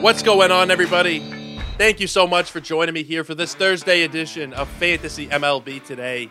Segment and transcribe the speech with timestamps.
[0.00, 1.20] What's going on, everybody?
[1.76, 5.84] Thank you so much for joining me here for this Thursday edition of Fantasy MLB
[5.84, 6.30] Today.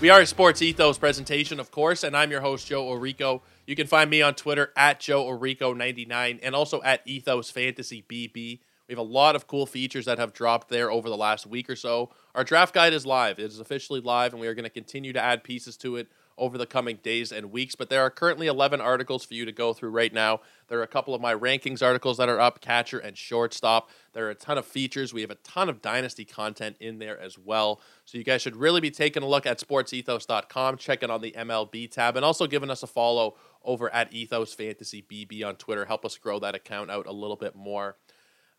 [0.00, 3.42] We are a Sports Ethos presentation, of course, and I'm your host, Joe Orico.
[3.68, 8.34] You can find me on Twitter at Joe Orico99 and also at Ethos Fantasy BB.
[8.34, 8.58] We
[8.92, 11.76] have a lot of cool features that have dropped there over the last week or
[11.76, 12.10] so.
[12.34, 13.38] Our draft guide is live.
[13.38, 16.08] It is officially live, and we are going to continue to add pieces to it
[16.36, 17.74] over the coming days and weeks.
[17.74, 20.40] But there are currently 11 articles for you to go through right now.
[20.68, 23.90] There are a couple of my rankings articles that are up, catcher and shortstop.
[24.12, 25.12] There are a ton of features.
[25.12, 27.80] We have a ton of dynasty content in there as well.
[28.04, 31.90] So you guys should really be taking a look at sportsethos.com, checking on the MLB
[31.90, 35.84] tab, and also giving us a follow over at Ethos Fantasy BB on Twitter.
[35.84, 37.96] Help us grow that account out a little bit more.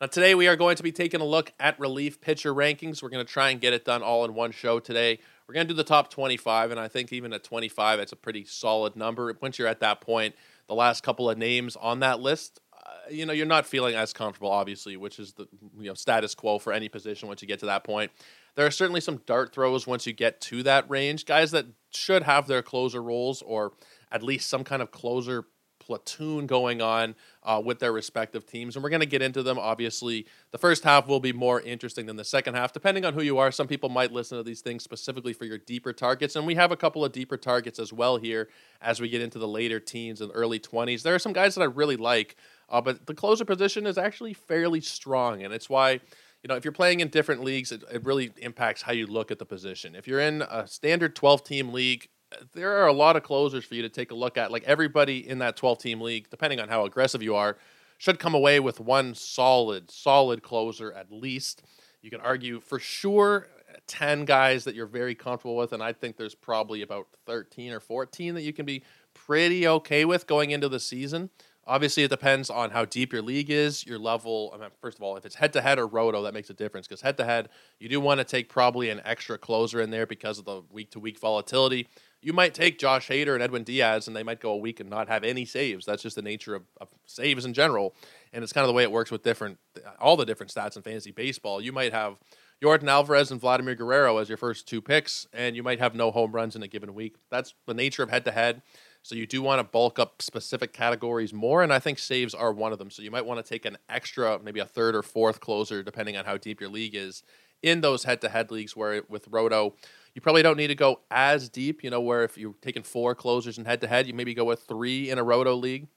[0.02, 3.02] Now, today we are going to be taking a look at relief pitcher rankings.
[3.02, 5.20] We're going to try and get it done all in one show today.
[5.48, 8.16] We're going to do the top 25, and I think even at 25, that's a
[8.16, 9.32] pretty solid number.
[9.42, 10.36] Once you're at that point,
[10.68, 14.12] the last couple of names on that list, uh, you know, you're not feeling as
[14.12, 17.60] comfortable, obviously, which is the you know status quo for any position once you get
[17.60, 18.12] to that point.
[18.56, 21.26] There are certainly some dart throws once you get to that range.
[21.26, 23.74] Guys that should have their closer roles or
[24.12, 25.46] at least some kind of closer
[25.86, 28.76] platoon going on uh, with their respective teams.
[28.76, 29.60] And we're going to get into them.
[29.60, 33.22] Obviously, the first half will be more interesting than the second half, depending on who
[33.22, 33.52] you are.
[33.52, 36.36] Some people might listen to these things specifically for your deeper targets.
[36.36, 38.50] And we have a couple of deeper targets as well here
[38.82, 41.04] as we get into the later teens and early 20s.
[41.04, 42.36] There are some guys that I really like,
[42.70, 45.44] uh, but the closer position is actually fairly strong.
[45.44, 46.00] And it's why
[46.44, 49.32] you know, if you're playing in different leagues, it, it, really impacts how you look
[49.32, 49.96] at the position.
[49.96, 52.08] If you're in a standard 12 team league,
[52.54, 54.52] there are a lot of closers for you to take a look at.
[54.52, 57.58] Like everybody in that 12 team league, depending on how aggressive you are,
[57.98, 61.64] should come away with one solid, solid closer at least.
[62.02, 63.48] You can argue for sure
[63.88, 67.80] 10 guys that you're very comfortable with, and I think there's probably about 13 or
[67.80, 71.30] 14 that you can be pretty okay with going into the season.
[71.68, 74.52] Obviously, it depends on how deep your league is, your level.
[74.54, 76.54] I mean, first of all, if it's head to head or roto, that makes a
[76.54, 79.90] difference because head to head, you do want to take probably an extra closer in
[79.90, 81.88] there because of the week to week volatility
[82.22, 84.90] you might take Josh Hader and Edwin Diaz, and they might go a week and
[84.90, 85.86] not have any saves.
[85.86, 87.94] That's just the nature of, of, saves in general,
[88.34, 89.60] and it's kind of the way it works with different
[90.00, 91.62] all the different stats in fantasy baseball.
[91.62, 92.18] You might have
[92.64, 96.10] Yordan Alvarez and Vladimir Guerrero as your first two picks, and you might have no
[96.10, 97.18] home runs in a given week.
[97.30, 98.62] That's the nature of head to head.
[99.04, 102.52] So you do want to bulk up specific categories more, and I think saves are
[102.52, 102.90] one of them.
[102.90, 106.18] So you might want to take an extra, maybe a third or fourth closer, depending
[106.18, 107.22] on how deep your league is,
[107.62, 109.76] in those head to head leagues where with Roto
[110.16, 113.14] you probably don't need to go as deep, you know, where if you're taking four
[113.14, 115.88] closers and head to head, you maybe go with three in a roto league.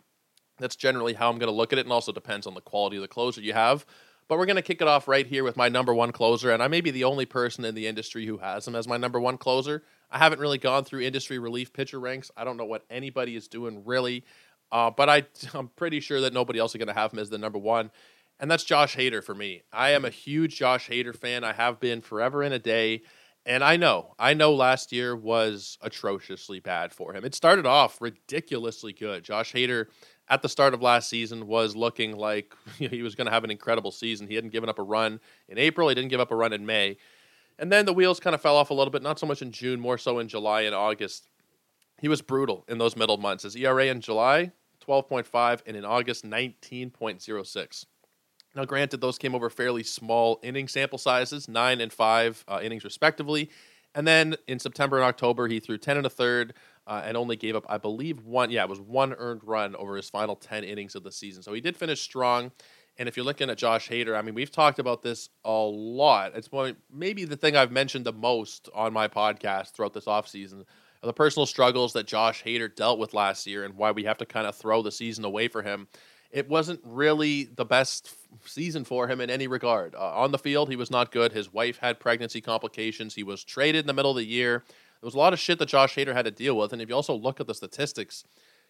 [0.59, 2.97] That's generally how I'm going to look at it, and also depends on the quality
[2.97, 3.87] of the closer you have.
[4.27, 6.63] But we're going to kick it off right here with my number one closer, and
[6.63, 9.21] I may be the only person in the industry who has him as my number
[9.21, 9.85] one closer.
[10.11, 12.31] I haven't really gone through industry relief pitcher ranks.
[12.37, 14.25] I don't know what anybody is doing really,
[14.73, 17.31] uh, but I, I'm pretty sure that nobody else is going to have him as
[17.31, 17.93] the number one,
[18.41, 19.63] and that's Josh Hader for me.
[19.73, 21.45] I am a huge Josh Hader fan.
[21.45, 23.03] I have been forever and a day.
[23.49, 27.25] And I know, I know last year was atrociously bad for him.
[27.25, 29.25] It started off ridiculously good.
[29.25, 29.87] Josh Hader
[30.29, 33.51] at the start of last season was looking like he was going to have an
[33.51, 34.27] incredible season.
[34.27, 36.67] He hadn't given up a run in April, he didn't give up a run in
[36.67, 36.99] May.
[37.59, 39.51] And then the wheels kind of fell off a little bit, not so much in
[39.51, 41.27] June, more so in July and August.
[42.03, 43.45] He was brutal in those middle months.
[43.45, 44.53] His ERA in July,
[44.87, 47.87] 12.5, and in August, 19.06.
[48.59, 52.83] Now, granted, those came over fairly small inning sample sizes, nine and five uh, innings
[52.83, 53.51] respectively.
[53.95, 56.55] And then in September and October, he threw 10 and a third
[56.85, 58.51] uh, and only gave up, I believe, one.
[58.51, 61.45] Yeah, it was one earned run over his final 10 innings of the season.
[61.45, 62.51] So he did finish strong.
[62.99, 66.33] And if you're looking at Josh Hader, I mean, we've talked about this a lot.
[66.35, 66.51] It's
[66.93, 70.65] maybe the thing I've mentioned the most on my podcast throughout this offseason
[71.01, 74.27] the personal struggles that Josh Hader dealt with last year and why we have to
[74.27, 75.87] kind of throw the season away for him
[76.31, 78.15] it wasn't really the best
[78.45, 79.95] season for him in any regard.
[79.95, 81.33] Uh, on the field, he was not good.
[81.33, 83.15] His wife had pregnancy complications.
[83.15, 84.63] He was traded in the middle of the year.
[84.67, 86.73] There was a lot of shit that Josh Hader had to deal with.
[86.73, 88.25] And if you also look at the statistics,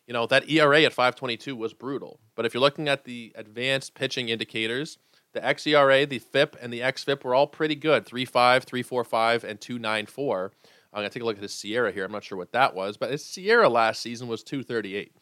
[0.07, 2.21] you know, that ERA at 522 was brutal.
[2.35, 4.99] But if you're looking at the advanced pitching indicators,
[5.33, 10.51] the xERA, the FIP, and the xFIP were all pretty good 3.5, 3.45, and 2.94.
[10.93, 12.05] I'm going to take a look at his SIERA here.
[12.05, 15.13] I'm not sure what that was, but his SIERA last season was 238.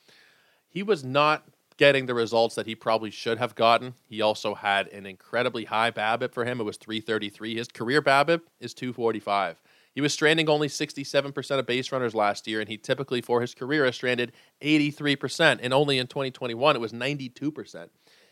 [0.69, 1.45] He was not
[1.77, 3.95] getting the results that he probably should have gotten.
[4.09, 6.61] He also had an incredibly high BABIP for him.
[6.61, 7.57] It was 333.
[7.57, 9.61] His career BABIP is 245.
[9.95, 13.55] He was stranding only 67% of base runners last year, and he typically, for his
[13.55, 15.59] career, has stranded 83%.
[15.63, 17.89] And only in 2021, it was 92%.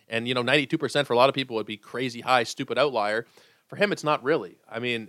[0.09, 3.27] And, you know, 92% for a lot of people would be crazy high, stupid outlier.
[3.75, 4.57] For him, it's not really.
[4.71, 5.09] I mean,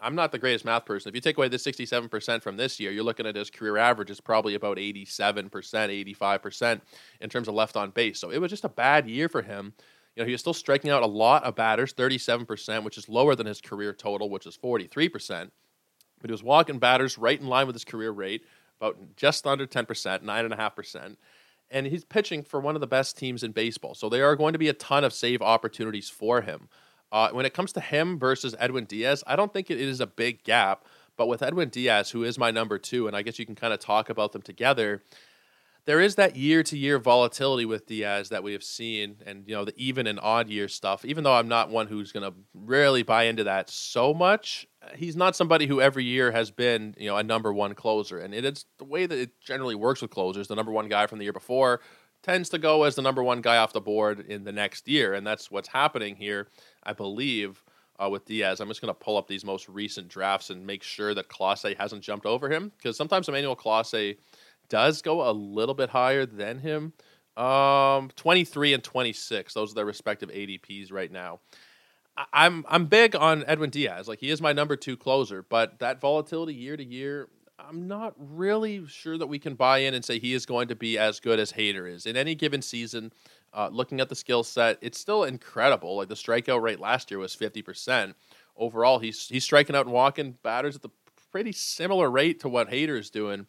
[0.00, 1.08] I'm not the greatest math person.
[1.08, 4.08] If you take away the 67% from this year, you're looking at his career average
[4.08, 6.80] is probably about 87%, 85%
[7.20, 8.20] in terms of left on base.
[8.20, 9.72] So it was just a bad year for him.
[10.14, 13.34] you know, he was still striking out a lot of batters, 37%, which is lower
[13.34, 15.50] than his career total, which is 43%.
[16.20, 18.44] But he was walking batters right in line with his career rate,
[18.80, 19.86] about just under 10%,
[20.22, 21.16] 9.5%.
[21.68, 23.94] And he's pitching for one of the best teams in baseball.
[23.94, 26.68] So there are going to be a ton of save opportunities for him.
[27.14, 30.06] Uh, when it comes to him versus Edwin Diaz, I don't think it is a
[30.06, 30.84] big gap.
[31.16, 33.72] But with Edwin Diaz, who is my number two, and I guess you can kind
[33.72, 35.00] of talk about them together,
[35.84, 39.54] there is that year to year volatility with Diaz that we have seen, and you
[39.54, 41.04] know the even and odd year stuff.
[41.04, 45.14] Even though I'm not one who's going to rarely buy into that so much, he's
[45.14, 48.44] not somebody who every year has been you know a number one closer, and it
[48.44, 50.48] is the way that it generally works with closers.
[50.48, 51.80] The number one guy from the year before
[52.24, 55.14] tends to go as the number one guy off the board in the next year,
[55.14, 56.48] and that's what's happening here,
[56.86, 57.62] I believe.
[57.96, 60.82] Uh, with Diaz, I'm just going to pull up these most recent drafts and make
[60.82, 64.16] sure that Clase hasn't jumped over him because sometimes Emmanuel Clase
[64.68, 66.92] does go a little bit higher than him.
[67.36, 69.54] Um, 23 and 26.
[69.54, 71.38] Those are their respective ADPs right now.
[72.16, 74.08] I- I'm I'm big on Edwin Diaz.
[74.08, 77.28] Like he is my number two closer, but that volatility year to year,
[77.58, 80.74] I'm not really sure that we can buy in and say he is going to
[80.74, 83.12] be as good as Hader is in any given season.
[83.54, 85.96] Uh, looking at the skill set, it's still incredible.
[85.96, 88.14] Like the strikeout rate last year was 50%.
[88.56, 90.90] Overall, he's he's striking out and walking batters at the
[91.30, 93.46] pretty similar rate to what Hader is doing.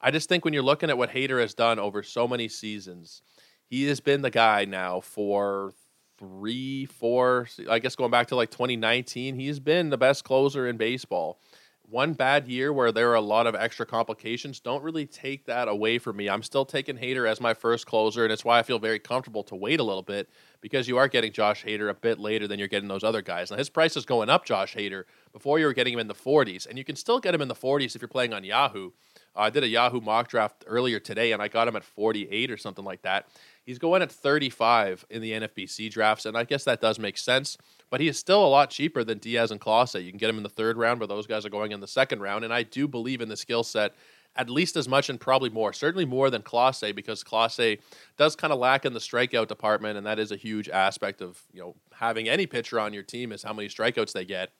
[0.00, 3.22] I just think when you're looking at what Hader has done over so many seasons,
[3.64, 5.72] he has been the guy now for
[6.18, 10.76] three, four, I guess going back to like 2019, he's been the best closer in
[10.76, 11.40] baseball.
[11.92, 15.68] One bad year where there are a lot of extra complications, don't really take that
[15.68, 16.26] away from me.
[16.26, 19.42] I'm still taking Hader as my first closer, and it's why I feel very comfortable
[19.42, 20.30] to wait a little bit
[20.62, 23.50] because you are getting Josh Hader a bit later than you're getting those other guys.
[23.50, 25.04] Now his price is going up, Josh Hader.
[25.34, 27.48] Before you were getting him in the 40s, and you can still get him in
[27.48, 28.92] the 40s if you're playing on Yahoo.
[29.36, 32.50] Uh, I did a Yahoo mock draft earlier today, and I got him at 48
[32.50, 33.28] or something like that.
[33.64, 37.56] He's going at 35 in the NFBC drafts, and I guess that does make sense.
[37.90, 40.02] But he is still a lot cheaper than Diaz and Clase.
[40.02, 41.86] You can get him in the third round, but those guys are going in the
[41.86, 42.44] second round.
[42.44, 43.94] And I do believe in the skill set
[44.34, 45.72] at least as much and probably more.
[45.72, 47.78] Certainly more than Clase because Clase
[48.16, 51.42] does kind of lack in the strikeout department, and that is a huge aspect of
[51.52, 54.50] you know having any pitcher on your team is how many strikeouts they get.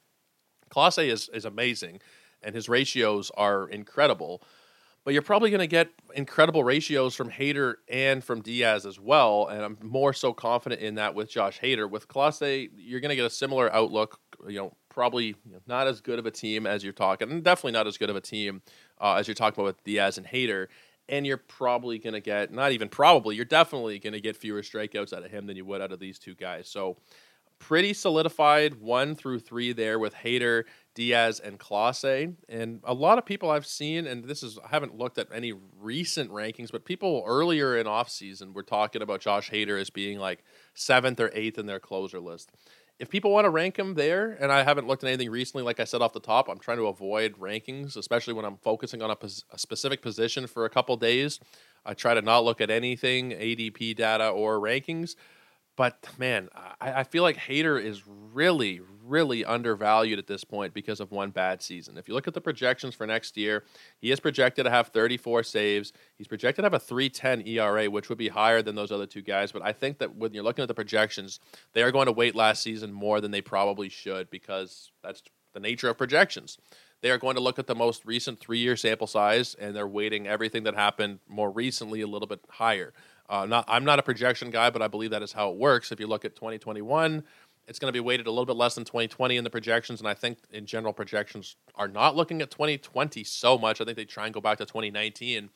[0.70, 2.00] Clase is is amazing,
[2.42, 4.42] and his ratios are incredible
[5.04, 9.48] but you're probably going to get incredible ratios from Hader and from Diaz as well.
[9.48, 11.90] And I'm more so confident in that with Josh Hader.
[11.90, 14.20] With Clase, you're going to get a similar outlook.
[14.46, 15.34] You know, probably
[15.66, 18.16] not as good of a team as you're talking, and definitely not as good of
[18.16, 18.62] a team
[19.00, 20.68] uh, as you're talking about with Diaz and Hader.
[21.08, 24.62] And you're probably going to get, not even probably, you're definitely going to get fewer
[24.62, 26.68] strikeouts out of him than you would out of these two guys.
[26.68, 26.96] So,
[27.58, 30.64] pretty solidified one through three there with Hader
[30.94, 32.34] Diaz and Clase.
[32.48, 35.52] And a lot of people I've seen, and this is I haven't looked at any
[35.80, 40.44] recent rankings, but people earlier in offseason were talking about Josh Hader as being like
[40.74, 42.50] seventh or eighth in their closer list.
[42.98, 45.80] If people want to rank him there, and I haven't looked at anything recently, like
[45.80, 49.10] I said off the top, I'm trying to avoid rankings, especially when I'm focusing on
[49.10, 51.40] a, pos- a specific position for a couple days.
[51.84, 55.16] I try to not look at anything ADP data or rankings.
[55.74, 56.48] But man,
[56.80, 61.30] I, I, feel like Hader is really, really undervalued at this point because of one
[61.30, 61.96] bad season.
[61.96, 63.64] If you look at the projections for next year,
[63.98, 65.92] he is projected to have 34 saves.
[66.16, 69.22] He's projected to have a 310 ERA, which would be higher than those other two
[69.22, 69.52] guys.
[69.52, 71.40] But I think that when you're looking at the projections,
[71.72, 75.60] they are going to wait last season more than they probably should because that's the
[75.60, 76.58] nature of projections.
[77.02, 79.88] They are going to look at the most recent three year sample size and they're
[79.88, 82.92] weighting everything that happened more recently a little bit higher.
[83.28, 85.90] Uh, not, I'm not a projection guy, but I believe that is how it works.
[85.90, 87.24] If you look at 2021,
[87.66, 90.08] it's going to be weighted a little bit less than 2020 in the projections, and
[90.08, 93.80] I think in general projections are not looking at 2020 so much.
[93.80, 95.50] I think they try and go back to 2019.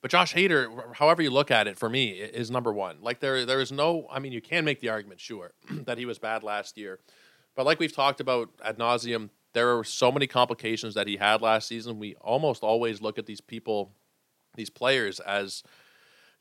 [0.00, 2.98] But Josh Hader, however you look at it, for me is number one.
[3.00, 4.06] Like there, there is no.
[4.10, 7.00] I mean, you can make the argument, sure, that he was bad last year,
[7.56, 11.42] but like we've talked about ad nauseum, there are so many complications that he had
[11.42, 11.98] last season.
[11.98, 13.92] We almost always look at these people,
[14.54, 15.64] these players, as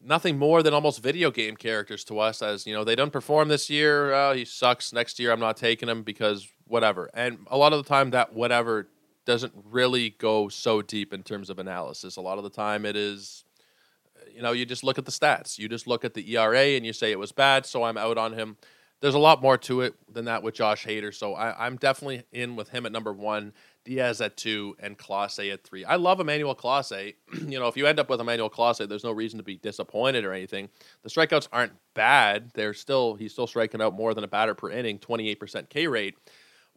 [0.02, 3.48] nothing more than almost video game characters to us as you know they don't perform
[3.48, 7.10] this year uh, he sucks next year i'm not taking him because whatever.
[7.14, 8.88] And a lot of the time that whatever
[9.26, 12.16] doesn't really go so deep in terms of analysis.
[12.16, 13.44] A lot of the time it is
[14.34, 15.58] you know you just look at the stats.
[15.58, 18.18] You just look at the era and you say it was bad so i'm out
[18.18, 18.58] on him.
[19.00, 22.24] There's a lot more to it than that with josh hader so I, i'm definitely
[22.32, 23.54] in with him at number one
[23.88, 25.86] Diaz at two, and Clase at three.
[25.86, 27.16] I love Emmanuel Clase.
[27.48, 30.26] you know, if you end up with Emmanuel Clase, there's no reason to be disappointed
[30.26, 30.70] or anything.
[31.04, 32.52] The strikeouts aren't bad.
[32.54, 36.16] They're still he's still striking out more than a batter per inning, 28% K rate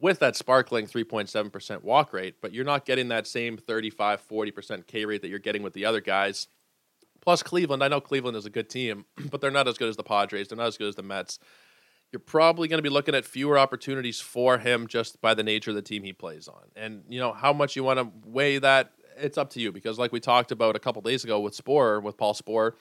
[0.00, 5.04] with that sparkling 3.7% walk rate, but you're not getting that same 35, 40% K
[5.04, 6.48] rate that you're getting with the other guys.
[7.20, 9.96] Plus Cleveland, I know Cleveland is a good team, but they're not as good as
[9.96, 10.48] the Padres.
[10.48, 11.38] They're not as good as the Mets
[12.12, 15.70] you're probably going to be looking at fewer opportunities for him just by the nature
[15.70, 16.62] of the team he plays on.
[16.74, 19.98] And, you know, how much you want to weigh that, it's up to you because,
[19.98, 22.72] like we talked about a couple days ago with Sporer, with Paul Sporer,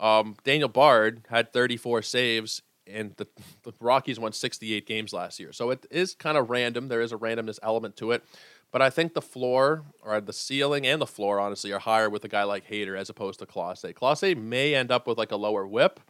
[0.00, 3.26] um, Daniel Bard had 34 saves, and the,
[3.64, 5.52] the Rockies won 68 games last year.
[5.52, 6.88] So it is kind of random.
[6.88, 8.24] There is a randomness element to it.
[8.70, 12.24] But I think the floor, or the ceiling and the floor, honestly, are higher with
[12.24, 13.92] a guy like Hader as opposed to Clase.
[13.94, 16.00] Clase may end up with like a lower whip,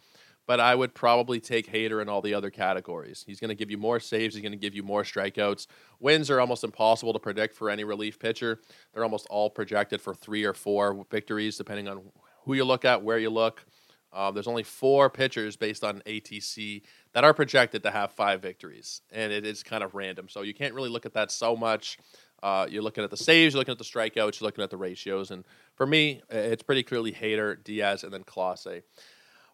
[0.49, 3.23] but I would probably take Hader in all the other categories.
[3.26, 4.35] He's going to give you more saves.
[4.35, 5.67] He's going to give you more strikeouts.
[6.00, 8.59] Wins are almost impossible to predict for any relief pitcher.
[8.95, 12.00] They're almost all projected for three or four victories, depending on
[12.45, 13.67] who you look at, where you look.
[14.11, 16.81] Uh, there's only four pitchers based on ATC
[17.12, 20.31] that are projected to have five victories, and it is kind of random.
[20.31, 21.99] So you can't really look at that so much.
[22.43, 24.78] Uh, you're looking at the saves, you're looking at the strikeouts, you're looking at the
[24.78, 28.83] ratios, and for me, it's pretty clearly Hader, Diaz, and then Clase.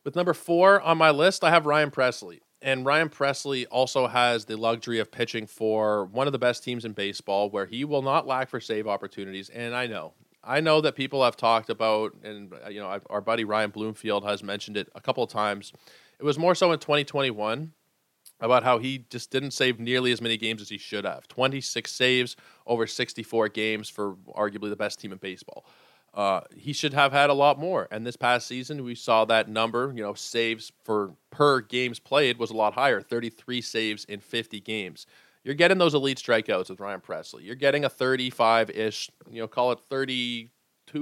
[0.04, 2.40] With number four on my list, I have Ryan Pressly.
[2.60, 6.84] And Ryan Pressly also has the luxury of pitching for one of the best teams
[6.84, 9.48] in baseball where he will not lack for save opportunities.
[9.48, 13.20] And I know, I know that people have talked about, and uh, you know, our
[13.22, 15.72] buddy Ryan Bloomfield has mentioned it a couple of times.
[16.18, 17.72] It was more so in 2021
[18.40, 21.26] about how he just didn't save nearly as many games as he should have.
[21.28, 25.64] 26 saves over 64 games for arguably the best team in baseball.
[26.14, 27.88] Uh, he should have had a lot more.
[27.90, 32.38] And this past season, we saw that number, you know, saves for per games played
[32.38, 35.06] was a lot higher 33 saves in 50 games.
[35.42, 37.44] You're getting those elite strikeouts with Ryan Pressly.
[37.44, 40.50] You're getting a 35 ish, you know, call it 32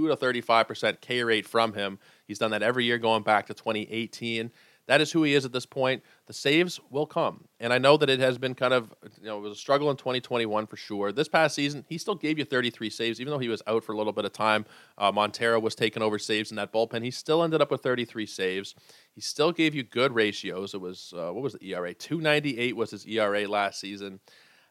[0.08, 1.98] to 35% K rate from him.
[2.26, 4.50] He's done that every year going back to 2018.
[4.88, 6.02] That is who he is at this point.
[6.26, 7.44] The saves will come.
[7.60, 9.90] And I know that it has been kind of, you know, it was a struggle
[9.90, 11.12] in 2021 for sure.
[11.12, 13.92] This past season, he still gave you 33 saves, even though he was out for
[13.92, 14.64] a little bit of time.
[14.98, 17.04] Uh, Montero was taking over saves in that bullpen.
[17.04, 18.74] He still ended up with 33 saves.
[19.14, 20.74] He still gave you good ratios.
[20.74, 21.94] It was, uh, what was the ERA?
[21.94, 24.18] 298 was his ERA last season.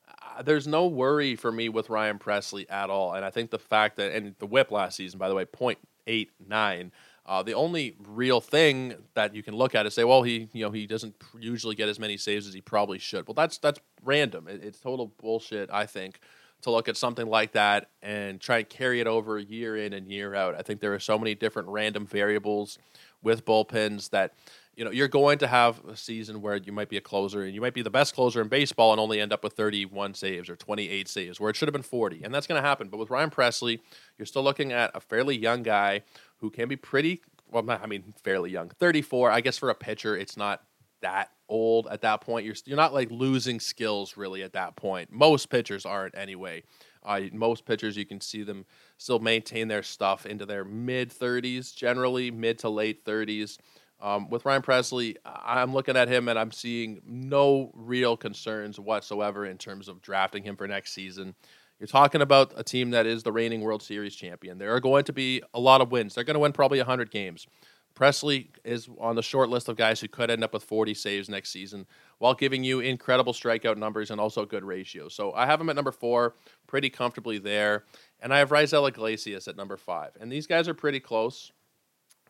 [0.07, 3.13] Uh, there's no worry for me with Ryan Pressly at all.
[3.13, 6.91] And I think the fact that, and the whip last season, by the way, 0.89.
[7.25, 10.63] Uh, the only real thing that you can look at is say, well, he you
[10.63, 13.27] know he doesn't usually get as many saves as he probably should.
[13.27, 14.47] Well, that's that's random.
[14.47, 15.69] It, it's total bullshit.
[15.71, 16.19] I think
[16.61, 20.07] to look at something like that and try and carry it over year in and
[20.07, 20.55] year out.
[20.55, 22.77] I think there are so many different random variables
[23.21, 24.33] with bullpens that
[24.75, 27.53] you know you're going to have a season where you might be a closer and
[27.53, 30.49] you might be the best closer in baseball and only end up with 31 saves
[30.49, 32.97] or 28 saves where it should have been 40 and that's going to happen but
[32.97, 33.79] with ryan pressly
[34.17, 36.03] you're still looking at a fairly young guy
[36.41, 37.21] who can be pretty
[37.51, 39.29] well, I mean, fairly young, 34.
[39.29, 40.61] I guess for a pitcher, it's not
[41.01, 42.45] that old at that point.
[42.45, 45.11] You're you're not like losing skills really at that point.
[45.11, 46.63] Most pitchers aren't anyway.
[47.03, 48.65] Uh, most pitchers, you can see them
[48.97, 53.57] still maintain their stuff into their mid 30s, generally mid to late 30s.
[53.99, 59.45] Um, with Ryan Pressly, I'm looking at him and I'm seeing no real concerns whatsoever
[59.45, 61.35] in terms of drafting him for next season.
[61.81, 64.59] You're talking about a team that is the reigning World Series champion.
[64.59, 66.13] There are going to be a lot of wins.
[66.13, 67.47] They're going to win probably 100 games.
[67.95, 71.27] Pressly is on the short list of guys who could end up with 40 saves
[71.27, 71.87] next season
[72.19, 75.15] while giving you incredible strikeout numbers and also good ratios.
[75.15, 76.35] So I have him at number four,
[76.67, 77.85] pretty comfortably there.
[78.19, 80.11] And I have Raisel Iglesias at number five.
[80.21, 81.51] And these guys are pretty close.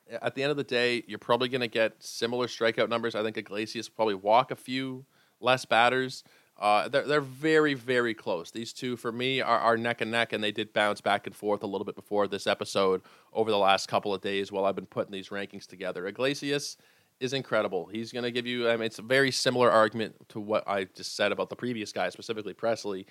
[0.09, 3.15] At the end of the day, you're probably going to get similar strikeout numbers.
[3.15, 5.03] I think Iglesias probably walk a few
[5.41, 6.23] less batters.
[6.61, 8.51] Uh, they're they're very very close.
[8.51, 11.35] These two for me are, are neck and neck, and they did bounce back and
[11.35, 13.01] forth a little bit before this episode
[13.33, 16.05] over the last couple of days while I've been putting these rankings together.
[16.05, 16.77] Iglesias
[17.19, 17.87] is incredible.
[17.87, 18.69] He's going to give you.
[18.69, 21.91] I mean, it's a very similar argument to what I just said about the previous
[21.91, 23.05] guy, specifically Pressly.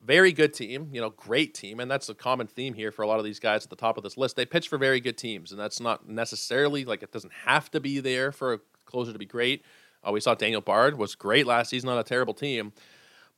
[0.00, 3.08] Very good team, you know, great team, and that's a common theme here for a
[3.08, 4.36] lot of these guys at the top of this list.
[4.36, 7.80] They pitch for very good teams, and that's not necessarily like it doesn't have to
[7.80, 9.64] be there for a closer to be great
[10.06, 12.72] uh, we saw Daniel Bard was great last season on a terrible team.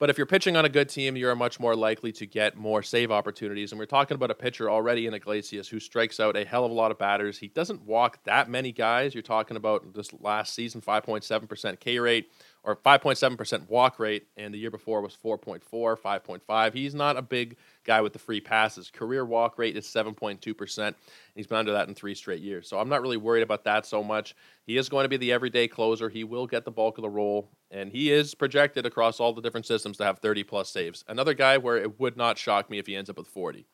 [0.00, 2.82] But if you're pitching on a good team, you're much more likely to get more
[2.82, 3.70] save opportunities.
[3.70, 6.72] And we're talking about a pitcher already in Iglesias who strikes out a hell of
[6.72, 7.38] a lot of batters.
[7.38, 9.14] He doesn't walk that many guys.
[9.14, 12.28] You're talking about this last season, 5.7% K rate
[12.64, 15.60] or 5.7% walk rate, and the year before was 4.4,
[15.98, 16.72] 5.5.
[16.72, 18.90] He's not a big guy with the free passes.
[18.90, 20.94] Career walk rate is 7.2%.
[21.34, 22.66] He's been under that in three straight years.
[22.66, 24.34] So I'm not really worried about that so much.
[24.66, 26.08] He is going to be the everyday closer.
[26.08, 29.42] He will get the bulk of the role, and he is projected across all the
[29.42, 31.04] different systems to have 30 plus saves.
[31.06, 33.66] Another guy where it would not shock me if he ends up with 40.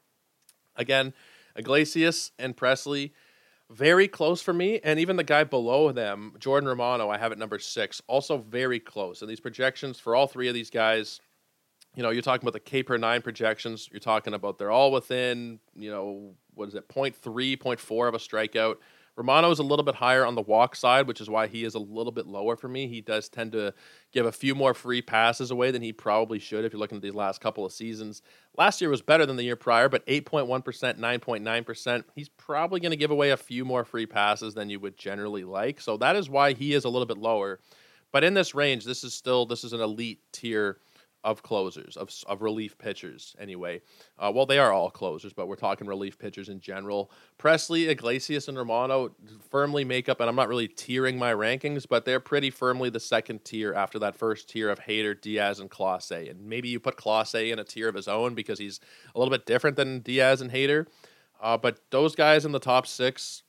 [0.75, 1.15] Again,
[1.55, 3.13] Iglesias and Pressly
[3.71, 4.81] very close for me.
[4.83, 8.81] And even the guy below them, Jordan Romano, I have at number six, also very
[8.81, 9.23] close.
[9.23, 11.21] And these projections for all three of these guys,
[11.95, 13.89] you know, you're talking about the K per nine projections.
[13.91, 17.07] You're talking about they're all within, you know, what is it, 0.
[17.07, 17.77] 0.3, 0.
[17.77, 18.77] 0.4 of a strikeout.
[19.21, 21.75] Romano is a little bit higher on the walk side, which is why he is
[21.75, 22.89] a little bit lower for me.
[22.89, 23.75] He does tend to
[24.13, 27.03] give a few more free passes away than he probably should if you're looking at
[27.03, 28.23] these last couple of seasons.
[28.57, 30.65] Last year was better than the year prior, but 8.1%,
[30.99, 32.05] 9.9%.
[32.15, 35.45] He's probably going to give away a few more free passes than you would generally
[35.45, 35.83] like.
[35.83, 37.61] So that is why he is a little bit lower.
[38.13, 40.79] But in this range, this is still this is an elite tier
[41.23, 43.81] of closers, of, of relief pitchers, anyway.
[44.19, 47.11] Uh, well, they are all closers, but we're talking relief pitchers in general.
[47.39, 49.15] Pressly, Iglesias, and Romano
[49.51, 53.01] firmly make up, and I'm not really tiering my rankings, but they're pretty firmly the
[53.01, 56.31] second tier after that first tier of Hader, Diaz, and Clase.
[56.31, 58.81] And maybe you put Clase in a tier of his own because he's
[59.15, 60.87] a little bit different than Diaz and Hader.
[61.41, 63.43] Uh, but those guys in the top six,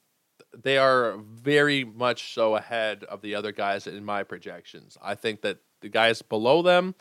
[0.63, 4.97] they are very much so ahead of the other guys in my projections.
[5.01, 6.95] I think that the guys below them,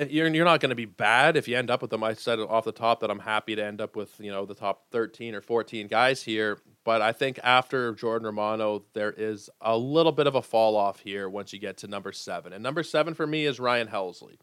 [0.00, 2.02] Eh, you're you're not going to be bad if you end up with them.
[2.02, 4.54] I said off the top that I'm happy to end up with you know the
[4.54, 9.76] top 13 or 14 guys here, but I think after Jordan Romano, there is a
[9.76, 12.52] little bit of a fall off here once you get to number seven.
[12.52, 14.36] And number seven for me is Ryan Helsley,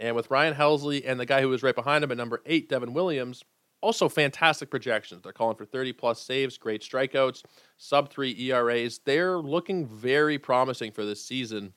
[0.00, 2.68] and with Ryan Helsley and the guy who was right behind him at number eight,
[2.68, 3.44] Devin Williams,
[3.80, 5.22] also fantastic projections.
[5.22, 7.44] They're calling for 30 plus saves, great strikeouts,
[7.76, 8.98] sub three ERAs.
[9.04, 11.74] They're looking very promising for this season,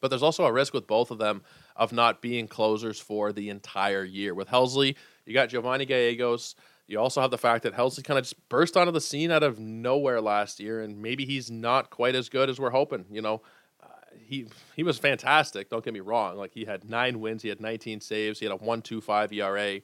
[0.00, 1.42] but there's also a risk with both of them
[1.76, 4.34] of not being closers for the entire year.
[4.34, 6.54] With Helsley, you got Giovanny Gallegos.
[6.86, 9.42] You also have the fact that Helsley kind of just burst onto the scene out
[9.42, 13.06] of nowhere last year, and maybe he's not quite as good as we're hoping.
[13.10, 13.42] You know,
[13.82, 13.86] uh,
[14.18, 15.70] he he was fantastic.
[15.70, 16.36] Don't get me wrong.
[16.36, 19.80] Like he had nine wins, he had 19 saves, he had a 1.25 ERA,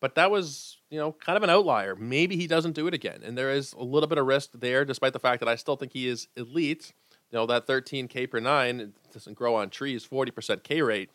[0.00, 1.96] but that was you know kind of an outlier.
[1.96, 4.84] Maybe he doesn't do it again, and there is a little bit of risk there,
[4.84, 6.92] despite the fact that I still think he is elite
[7.30, 10.06] you know that 13 K per nine doesn't grow on trees.
[10.06, 11.10] 40% K rate.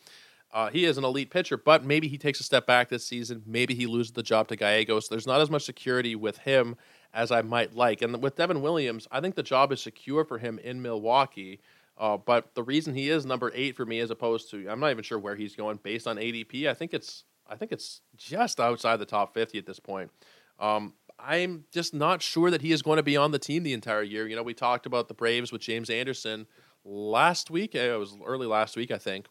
[0.53, 3.41] Uh, he is an elite pitcher, but maybe he takes a step back this season.
[3.47, 5.07] Maybe he loses the job to Gallegos.
[5.09, 6.75] There's not as much security with him
[7.11, 8.03] as I might like.
[8.03, 11.59] And with Devin Williams, I think the job is secure for him in Milwaukee.
[11.97, 14.91] Uh, but the reason he is number eight for me, as opposed to, I'm not
[14.91, 16.67] even sure where he's going based on ADP.
[16.67, 20.11] I think it's, I think it's just outside the top 50 at this point.
[20.59, 23.73] Um, I'm just not sure that he is going to be on the team the
[23.73, 24.27] entire year.
[24.27, 26.47] You know, we talked about the Braves with James Anderson
[26.83, 27.75] last week.
[27.75, 29.27] Eh, it was early last week, I think.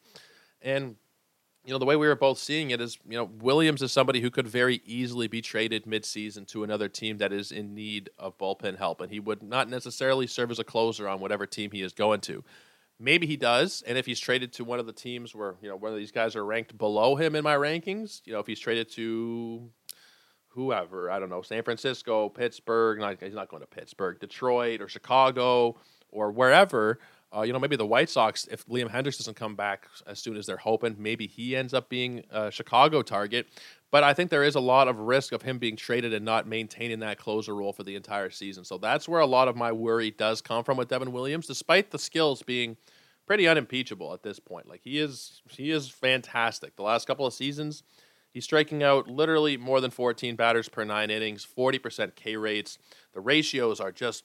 [0.61, 0.97] And
[1.65, 4.21] you know, the way we were both seeing it is, you know, Williams is somebody
[4.21, 8.37] who could very easily be traded midseason to another team that is in need of
[8.37, 11.83] bullpen help, and he would not necessarily serve as a closer on whatever team he
[11.83, 12.43] is going to.
[12.99, 15.77] Maybe he does, and if he's traded to one of the teams where you know
[15.77, 18.61] one of these guys are ranked below him in my rankings, you know, if he's
[18.61, 19.71] traded to
[20.55, 24.89] whoever, I don't know, San Francisco, Pittsburgh, not, he's not going to Pittsburgh, Detroit or
[24.89, 25.77] Chicago
[26.11, 26.99] or wherever.
[27.35, 30.37] Uh, you know, maybe the White Sox, if Liam Hendriks doesn't come back as soon
[30.37, 33.47] as they're hoping, maybe he ends up being a Chicago target.
[33.91, 36.47] But I think there is a lot of risk of him being traded and not
[36.47, 38.65] maintaining that closer role for the entire season.
[38.65, 41.91] So that's where a lot of my worry does come from with Devin Williams, despite
[41.91, 42.77] the skills being
[43.27, 44.69] pretty unimpeachable at this point.
[44.69, 46.77] Like he is, he is fantastic.
[46.77, 47.83] The last couple of seasons,
[48.33, 52.79] He's striking out literally more than 14 batters per nine innings, 40% K rates.
[53.13, 54.25] The ratios are just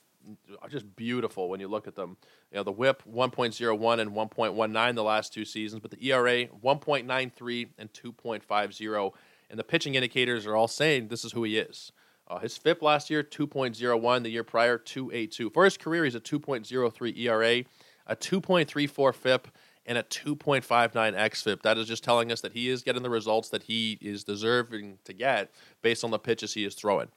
[0.61, 2.17] are just beautiful when you look at them.
[2.51, 7.69] You know, the whip 1.01 and 1.19 the last two seasons, but the ERA 1.93
[7.77, 9.13] and 2.50.
[9.49, 11.91] And the pitching indicators are all saying this is who he is.
[12.27, 15.53] Uh, his FIP last year 2.01, the year prior 2.82.
[15.53, 17.63] For his career, he's a 2.03 ERA,
[18.05, 19.47] a 2.34 FIP,
[19.88, 21.62] and a 2.59 xFIP.
[21.63, 25.00] That is just telling us that he is getting the results that he is deserving
[25.06, 25.50] to get
[25.82, 27.08] based on the pitches he is throwing.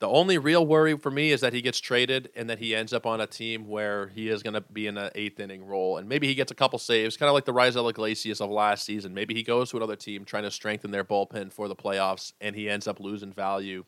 [0.00, 2.92] The only real worry for me is that he gets traded and that he ends
[2.92, 5.96] up on a team where he is going to be in an eighth inning role.
[5.96, 8.84] And maybe he gets a couple saves, kind of like the Raisel Iglesias of last
[8.84, 9.12] season.
[9.12, 12.54] Maybe he goes to another team trying to strengthen their bullpen for the playoffs and
[12.54, 13.84] he ends up losing value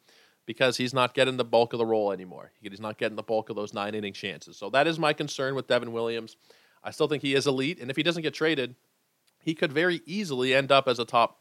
[0.47, 2.51] because he's not getting the bulk of the role anymore.
[2.61, 4.57] He's not getting the bulk of those nine inning chances.
[4.57, 6.37] So that is my concern with Devin Williams.
[6.83, 8.75] I still think he is elite, and if he doesn't get traded,
[9.41, 11.41] he could very easily end up as a top,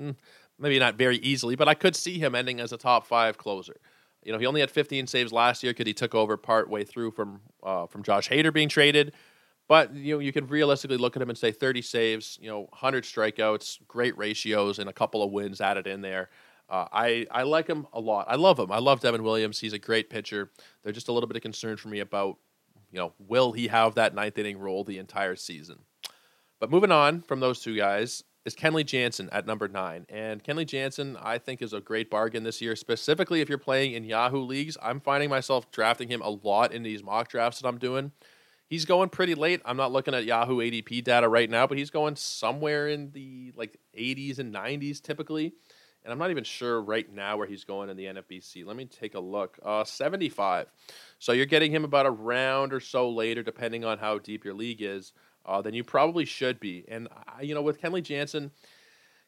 [0.00, 0.14] mm,
[0.58, 3.76] maybe not very easily, but I could see him ending as a top five closer.
[4.22, 6.84] You know, he only had 15 saves last year because he took over part way
[6.84, 9.12] through from uh, from Josh Hader being traded.
[9.68, 12.60] But you know, you could realistically look at him and say 30 saves, you know,
[12.70, 16.30] 100 strikeouts, great ratios, and a couple of wins added in there.
[16.68, 18.26] Uh, I I like him a lot.
[18.28, 18.72] I love him.
[18.72, 19.60] I love Devin Williams.
[19.60, 20.50] He's a great pitcher.
[20.82, 22.36] They're just a little bit of concern for me about
[22.90, 25.80] you know, will he have that ninth inning role the entire season?
[26.60, 30.06] But moving on from those two guys is Kenley Jansen at number nine.
[30.08, 33.92] And Kenley Jansen, I think, is a great bargain this year, specifically if you're playing
[33.92, 34.76] in Yahoo leagues.
[34.82, 38.12] I'm finding myself drafting him a lot in these mock drafts that I'm doing.
[38.66, 39.62] He's going pretty late.
[39.64, 43.52] I'm not looking at Yahoo ADP data right now, but he's going somewhere in the
[43.56, 45.54] like 80s and 90s typically.
[46.04, 48.64] And I'm not even sure right now where he's going in the NFBC.
[48.64, 49.58] Let me take a look.
[49.62, 50.68] Uh, 75.
[51.18, 54.54] So you're getting him about a round or so later, depending on how deep your
[54.54, 55.12] league is,
[55.44, 56.84] uh, than you probably should be.
[56.88, 58.52] And uh, you know, with Kenley Jansen,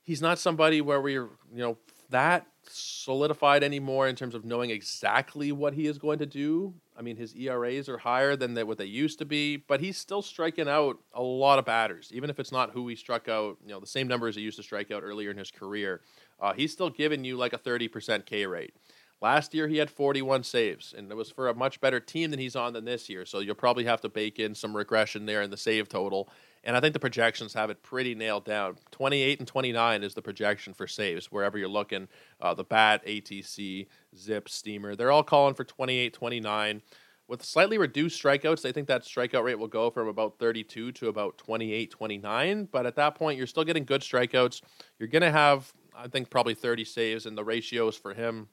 [0.03, 1.79] he's not somebody where we're you know
[2.11, 6.75] that solidified anymore in terms of knowing exactly what he is going to do.
[7.01, 9.97] I mean, his ERAs are higher than they, what they used to be, but he's
[9.97, 13.57] still striking out a lot of batters, even if it's not who he struck out.
[13.65, 16.03] You know, the same numbers he used to strike out earlier in his career.
[16.39, 18.75] Uh, he's still giving you like a thirty percent K rate.
[19.23, 22.41] Last year he had 41 saves, and it was for a much better team than
[22.41, 23.25] he's on than this year.
[23.25, 26.29] So you'll probably have to bake in some regression there in the save total.
[26.63, 28.77] And I think the projections have it pretty nailed down.
[28.91, 32.09] 28 and 29 is the projection for saves, wherever you're looking.
[32.41, 36.83] Uh, the Bat, ATC, Zip, Steamer, they're all calling for 28, 29.
[37.29, 41.09] With slightly reduced strikeouts, they think that strikeout rate will go from about 32 to
[41.09, 42.69] about 28, 29.
[42.71, 44.63] But at that point, you're still getting good strikeouts.
[44.99, 48.49] You're going to have, I think, probably 30 saves, and the ratios for him,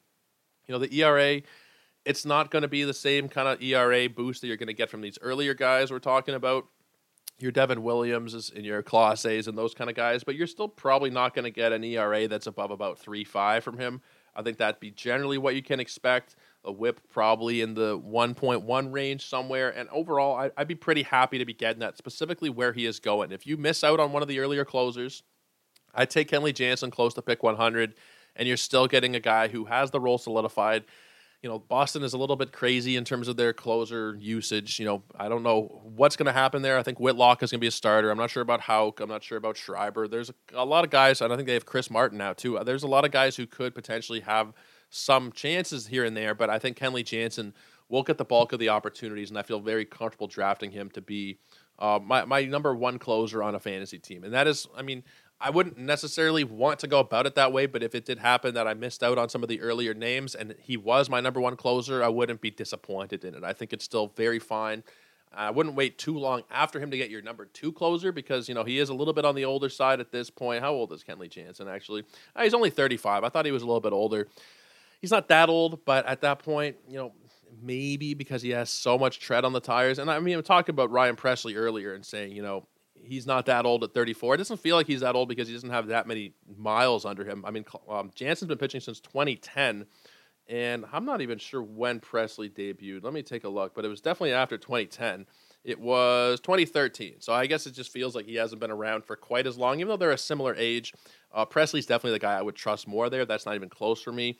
[0.66, 1.42] you know, the ERA,
[2.04, 4.72] it's not going to be the same kind of ERA boost that you're going to
[4.72, 6.66] get from these earlier guys we're talking about
[7.38, 11.10] your Devin Williams and your Clases and those kind of guys, but you're still probably
[11.10, 14.00] not going to get an ERA that's above about three five from him.
[14.34, 16.36] I think that'd be generally what you can expect.
[16.64, 19.70] A whip probably in the 1.1 range somewhere.
[19.70, 23.00] And overall, I, would be pretty happy to be getting that, specifically where he is
[23.00, 23.32] going.
[23.32, 25.22] If you miss out on one of the earlier closers,
[25.94, 27.94] I'd take Kenley Jansen close to pick 100,
[28.36, 30.84] and you're still getting a guy who has the role solidified
[31.42, 34.80] you know, Boston is a little bit crazy in terms of their closer usage.
[34.80, 36.76] You know, I don't know what's going to happen there.
[36.76, 38.10] I think Whitlock is going to be a starter.
[38.10, 38.98] I'm not sure about Houck.
[38.98, 40.08] I'm not sure about Schreiber.
[40.08, 42.58] There's a, a lot of guys, and I think they have Chris Martin now too.
[42.64, 44.52] There's a lot of guys who could potentially have
[44.90, 47.54] some chances here and there, but I think Kenley Jansen
[47.88, 51.00] will get the bulk of the opportunities, and I feel very comfortable drafting him to
[51.00, 51.38] be
[51.78, 54.24] uh, my my number one closer on a fantasy team.
[54.24, 55.04] And that is, I mean,
[55.40, 58.54] I wouldn't necessarily want to go about it that way, but if it did happen
[58.54, 61.40] that I missed out on some of the earlier names and he was my number
[61.40, 63.44] one closer, I wouldn't be disappointed in it.
[63.44, 64.82] I think it's still very fine.
[65.32, 68.54] I wouldn't wait too long after him to get your number two closer because you
[68.54, 70.62] know he is a little bit on the older side at this point.
[70.62, 72.04] How old is Kenley Jansen actually?
[72.34, 73.24] Uh, he's only 35.
[73.24, 74.26] I thought he was a little bit older.
[75.00, 77.12] He's not that old, but at that point, you know,
[77.62, 79.98] maybe because he has so much tread on the tires.
[79.98, 82.66] And I mean, I'm talking about Ryan Pressly earlier and saying, you know,
[83.02, 84.34] he's not that old at 34.
[84.34, 87.24] It doesn't feel like he's that old because he doesn't have that many miles under
[87.24, 87.44] him.
[87.44, 89.86] I mean, um, Jansen's been pitching since 2010,
[90.48, 93.04] and I'm not even sure when Pressly debuted.
[93.04, 95.26] Let me take a look, but it was definitely after 2010.
[95.64, 99.16] It was 2013, so I guess it just feels like he hasn't been around for
[99.16, 100.94] quite as long, even though they're a similar age.
[101.32, 103.26] Uh, Pressly's definitely the guy I would trust more there.
[103.26, 104.38] That's not even close for me.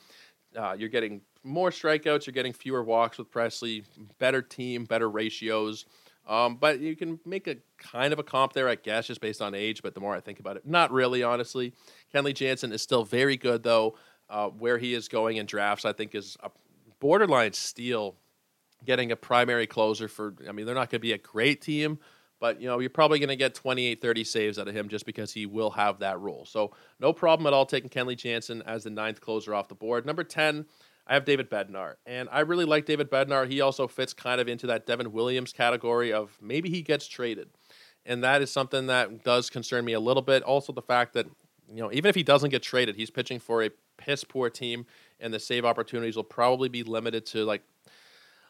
[0.57, 3.85] Uh, you're getting more strikeouts, you're getting fewer walks with Pressly,
[4.19, 5.85] better team, better ratios.
[6.29, 9.41] Um, but you can make a kind of a comp there, I guess, just based
[9.41, 9.83] on age.
[9.83, 11.73] But the more I think about it, not really, honestly.
[12.15, 13.97] Kenley Jansen is still very good, though.
[14.29, 16.51] Uh, where he is going in drafts, I think, is a
[17.01, 18.17] borderline steal.
[18.85, 21.99] Getting a primary closer for, I mean, they're not going to be a great team,
[22.41, 25.07] but you know you're probably going to get 28 30 saves out of him just
[25.07, 28.85] because he will have that role so no problem at all taking kenley jansen as
[28.85, 30.67] the ninth closer off the board number 10
[31.09, 33.49] I have David Bednar, and I really like David Bednar.
[33.49, 37.49] He also fits kind of into that Devin Williams category of maybe he gets traded,
[38.05, 40.43] and that is something that does concern me a little bit.
[40.43, 41.27] Also, the fact that
[41.67, 44.85] you know even if he doesn't get traded, he's pitching for a piss poor team,
[45.19, 47.63] and the save opportunities will probably be limited to like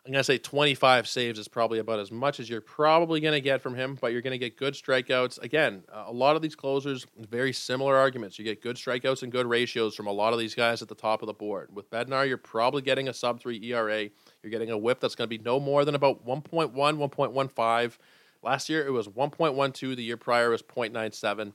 [0.08, 3.34] I'm going to say 25 saves is probably about as much as you're probably going
[3.34, 5.38] to get from him, but you're going to get good strikeouts.
[5.42, 8.38] Again, a lot of these closers, very similar arguments.
[8.38, 10.94] You get good strikeouts and good ratios from a lot of these guys at the
[10.94, 11.76] top of the board.
[11.76, 14.08] With Bednar, you're probably getting a sub 3 ERA.
[14.42, 17.98] You're getting a whip that's going to be no more than about 1.1, 1.15.
[18.42, 19.94] Last year, it was 1.12.
[19.94, 21.52] The year prior was 0.97.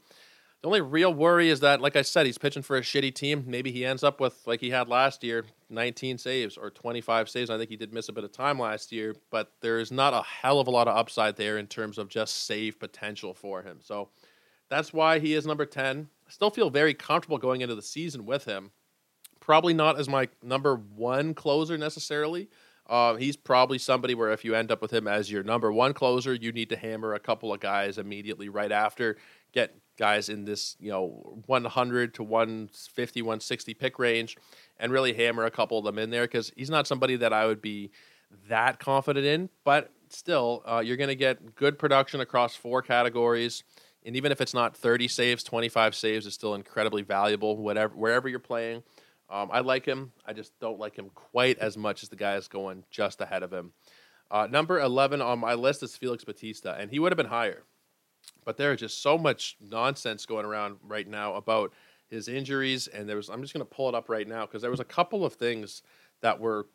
[0.62, 3.46] The only real worry is that, like I said, he's pitching for a shitty team.
[3.48, 7.50] Maybe he ends up with, like he had last year, 19 saves or 25 saves.
[7.50, 10.14] I think he did miss a bit of time last year, but there is not
[10.14, 13.62] a hell of a lot of upside there in terms of just save potential for
[13.62, 13.80] him.
[13.82, 14.10] So
[14.70, 16.08] that's why he is number 10.
[16.28, 18.72] I still feel very comfortable going into the season with him.
[19.40, 22.50] Probably not as my number one closer necessarily.
[22.88, 25.94] Uh, he's probably somebody where if you end up with him as your number one
[25.94, 29.18] closer, you need to hammer a couple of guys immediately right after,
[29.54, 34.38] get guys in this, you know, 100 to 150, 160 pick range
[34.80, 37.46] and really hammer a couple of them in there because he's not somebody that I
[37.46, 37.92] would be
[38.50, 39.50] that confident in.
[39.64, 43.64] But still, uh, you're going to get good production across four categories.
[44.06, 48.28] And even if it's not 30 saves, 25 saves is still incredibly valuable, whatever wherever
[48.28, 48.84] you're playing.
[49.30, 50.12] Um, I like him.
[50.26, 53.52] I just don't like him quite as much as the guys going just ahead of
[53.52, 53.72] him.
[54.30, 57.64] Uh, number 11 on my list is Felix Bautista, and he would have been higher.
[58.46, 61.74] But there is just so much nonsense going around right now about
[62.10, 63.30] his injuries, and there was.
[63.30, 65.34] I'm just going to pull it up right now because there was a couple of
[65.34, 65.82] things
[66.22, 66.68] that were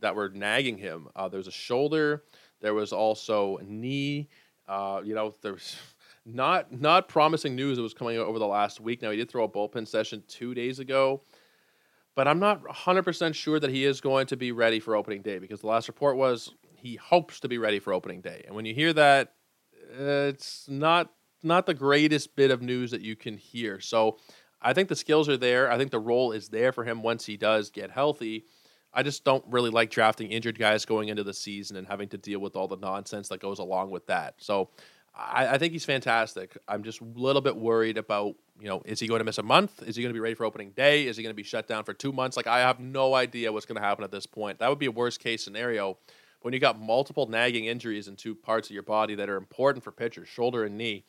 [0.00, 1.08] that were nagging him.
[1.16, 2.24] Uh, there was a shoulder.
[2.60, 4.28] There was also knee.
[4.66, 5.76] Uh, you know, there's
[6.24, 9.02] not not promising news that was coming out over the last week.
[9.02, 11.22] Now he did throw a bullpen session two days ago,
[12.14, 15.38] but I'm not 100% sure that he is going to be ready for opening day
[15.38, 18.44] because the last report was he hopes to be ready for opening day.
[18.46, 19.34] And when you hear that,
[19.88, 23.80] it's not not the greatest bit of news that you can hear.
[23.80, 24.18] So
[24.60, 25.70] I think the skills are there.
[25.70, 28.46] I think the role is there for him once he does get healthy.
[28.92, 32.18] I just don't really like drafting injured guys going into the season and having to
[32.18, 34.34] deal with all the nonsense that goes along with that.
[34.38, 34.70] So
[35.14, 36.56] I, I, think he's fantastic.
[36.66, 39.42] I'm just a little bit worried about, you know, is he going to miss a
[39.42, 39.82] month?
[39.82, 41.06] Is he going to be ready for opening day?
[41.06, 42.36] Is he going to be shut down for two months?
[42.36, 44.58] Like, I have no idea what's going to happen at this point.
[44.60, 45.98] That would be a worst case scenario
[46.42, 49.82] when you got multiple nagging injuries in two parts of your body that are important
[49.82, 51.04] for pitchers, shoulder and knee.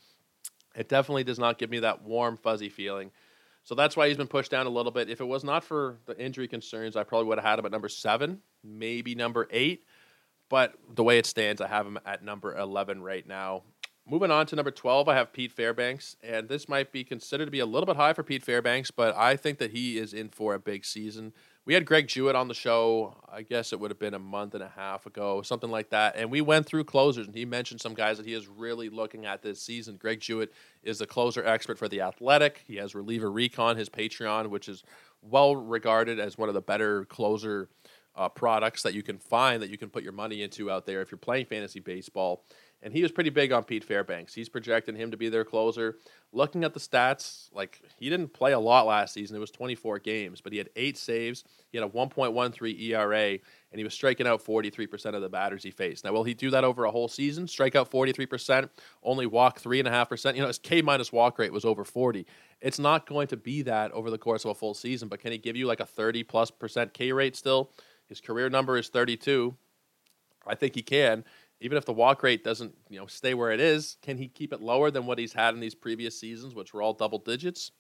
[0.76, 3.12] It definitely does not give me that warm, fuzzy feeling.
[3.64, 5.10] So that's why he's been pushed down a little bit.
[5.10, 7.72] If it was not for the injury concerns, I probably would have had him at
[7.72, 9.84] number seven, maybe number eight.
[10.50, 13.64] But the way it stands, I have him at number 11 right now.
[14.08, 16.16] Moving on to number 12, I have Pete Fairbanks.
[16.24, 19.16] And this might be considered to be a little bit high for Pete Fairbanks, but
[19.16, 21.34] I think that he is in for a big season
[21.70, 23.14] we had Greg Jewett on the show.
[23.32, 26.16] I guess it would have been a month and a half ago, something like that.
[26.16, 29.28] And we went through closers, and he mentioned some guys that he is really looking
[29.28, 29.96] at this season.
[29.98, 30.52] Greg Jewett
[30.82, 32.64] is the closer expert for the Athletic.
[32.66, 34.84] He has Reliever Recon, his Patreon, which is
[35.22, 37.70] well regarded as one of the better closer
[38.16, 41.04] uh, products that you can find that you can put your money into out there
[41.04, 42.44] if you're playing fantasy baseball
[42.82, 44.34] and he was pretty big on Pete Fairbanks.
[44.34, 45.98] He's projecting him to be their closer.
[46.32, 49.36] Looking at the stats, like he didn't play a lot last season.
[49.36, 51.44] It was 24 games, but he had eight saves.
[51.72, 53.40] He had a 1.13 ERA, and
[53.74, 56.06] he was striking out 43% of the batters he faced.
[56.06, 57.48] Now, will he do that over a whole season?
[57.48, 58.70] Strike out 43%,
[59.04, 60.36] only walk 3.5%.
[60.36, 62.26] You know, his K minus walk rate was over 40.
[62.62, 65.32] It's not going to be that over the course of a full season, but can
[65.32, 67.72] he give you like a 30 plus percent K rate still?
[68.08, 69.56] His career number is 32.
[70.48, 71.26] I think he can
[71.62, 74.54] even if the walk rate doesn't you know stay where it is, can he keep
[74.54, 77.72] it lower than what he's had in these previous seasons, which were all double digits?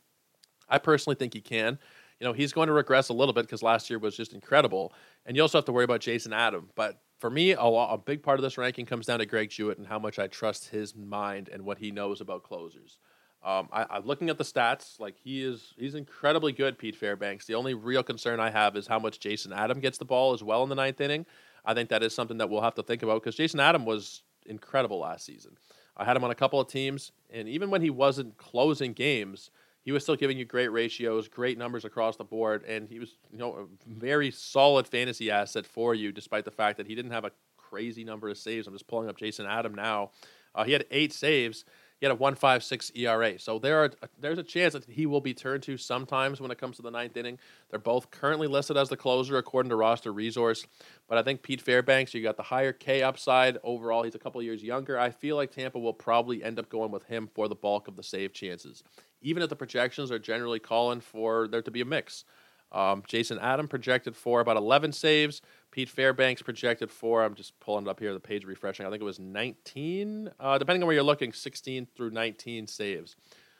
[0.69, 1.79] I personally think he can.
[2.19, 4.93] You know, he's going to regress a little bit because last year was just incredible,
[5.25, 6.69] and you also have to worry about Jason Adam.
[6.75, 9.77] But for me, a, a big part of this ranking comes down to Greg Jewett
[9.77, 12.97] and how much I trust his mind and what he knows about closers.
[13.41, 14.99] Um, I, am looking at the stats.
[14.99, 16.77] Like he is, he's incredibly good.
[16.77, 17.45] Pete Fairbanks.
[17.45, 20.43] The only real concern I have is how much Jason Adam gets the ball as
[20.43, 21.25] well in the ninth inning.
[21.65, 24.23] I think that is something that we'll have to think about because Jason Adam was
[24.45, 25.57] incredible last season.
[25.97, 29.51] I had him on a couple of teams, and even when he wasn't closing games,
[29.81, 33.17] he was still giving you great ratios, great numbers across the board, and he was
[33.31, 37.11] you know a very solid fantasy asset for you, despite the fact that he didn't
[37.11, 38.67] have a crazy number of saves.
[38.67, 40.11] I'm just pulling up Jason Adam now.
[40.55, 41.65] Uh, he had eight saves,
[41.99, 43.37] he had a 1.56 ERA.
[43.39, 46.57] So there are there's a chance that he will be turned to sometimes when it
[46.57, 47.37] comes to the ninth inning.
[47.69, 50.65] They're both currently listed as the closer according to roster resource.
[51.07, 54.03] But I think Pete Fairbanks, you got the higher K upside overall.
[54.03, 54.97] He's a couple years younger.
[54.97, 57.97] I feel like Tampa will probably end up going with him for the bulk of
[57.97, 58.83] the save chances.
[59.21, 62.23] Even if the projections are generally calling for there to be a mix.
[62.71, 65.41] Um, Jason Adam projected for about 11 saves.
[65.79, 68.85] Pete Fairbanks projected for, I'm just pulling it up here, the page refreshing.
[68.85, 73.15] I think it was 19, uh, depending on where you're looking, 16 through 19 saves.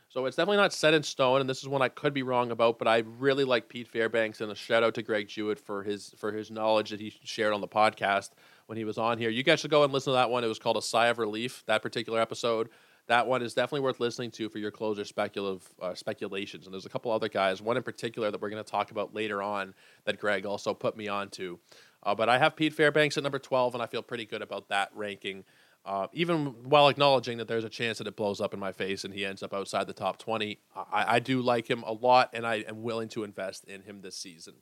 [0.10, 2.52] So it's definitely not set in stone, and this is one I could be wrong
[2.52, 5.82] about, but I really like Pete Fairbanks, and a shout out to Greg Jewett for
[5.82, 8.32] his for his knowledge that he shared on the podcast
[8.66, 9.30] when he was on here.
[9.30, 10.44] You guys should go and listen to that one.
[10.44, 12.68] It was called A Sigh of Relief, that particular episode
[13.10, 16.66] that one is definitely worth listening to for your closer speculative uh, speculations.
[16.66, 19.16] And there's a couple other guys, one in particular that we're going to talk about
[19.16, 19.74] later on
[20.06, 21.60] that Greg also put me on to.
[22.04, 24.70] Uh, but I have Pete Fairbanks at number 12, and I feel pretty good about
[24.70, 25.44] that ranking,
[25.86, 29.04] uh, even while acknowledging that there's a chance that it blows up in my face
[29.04, 30.60] and he ends up outside the top 20.
[30.76, 34.02] I, I do like him a lot, and I am willing to invest in him
[34.02, 34.56] this season.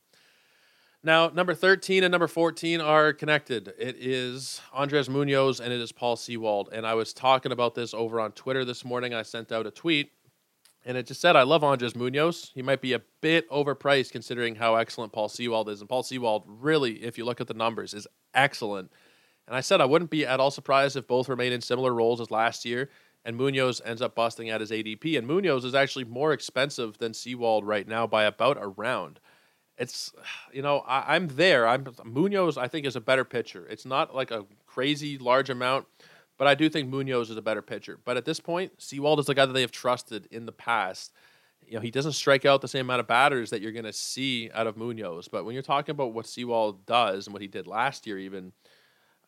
[1.03, 3.73] Now, number 13 and number 14 are connected.
[3.77, 6.69] It is Andres Munoz and it is Paul Sewald.
[6.73, 9.13] And I was talking about this over on Twitter this morning.
[9.13, 10.11] I sent out a tweet
[10.87, 12.51] and it just said, I love Andres Munoz.
[12.55, 15.81] He might be a bit overpriced considering how excellent Paul Sewald is.
[15.81, 18.91] And Paul Sewald, really, if you look at the numbers, is excellent.
[19.47, 22.21] And I said I wouldn't be at all surprised if both remain in similar roles
[22.21, 22.89] as last year
[23.25, 25.17] and Munoz ends up busting at his ADP.
[25.17, 29.19] And Munoz is actually more expensive than Sewald right now by about a round
[29.77, 30.11] it's
[30.51, 31.67] you know I, am there.
[31.67, 32.57] I'm Munoz.
[32.57, 33.65] I think is a better pitcher.
[33.69, 35.85] It's not like a crazy large amount,
[36.37, 37.99] but I do think Munoz is a better pitcher.
[38.03, 41.13] But at this point, Sewald is the guy that they have trusted in the past.
[41.65, 43.93] You know he doesn't strike out the same amount of batters that you're going to
[43.93, 45.27] see out of Munoz.
[45.27, 48.53] But when you're talking about what Sewald does and what he did last year, even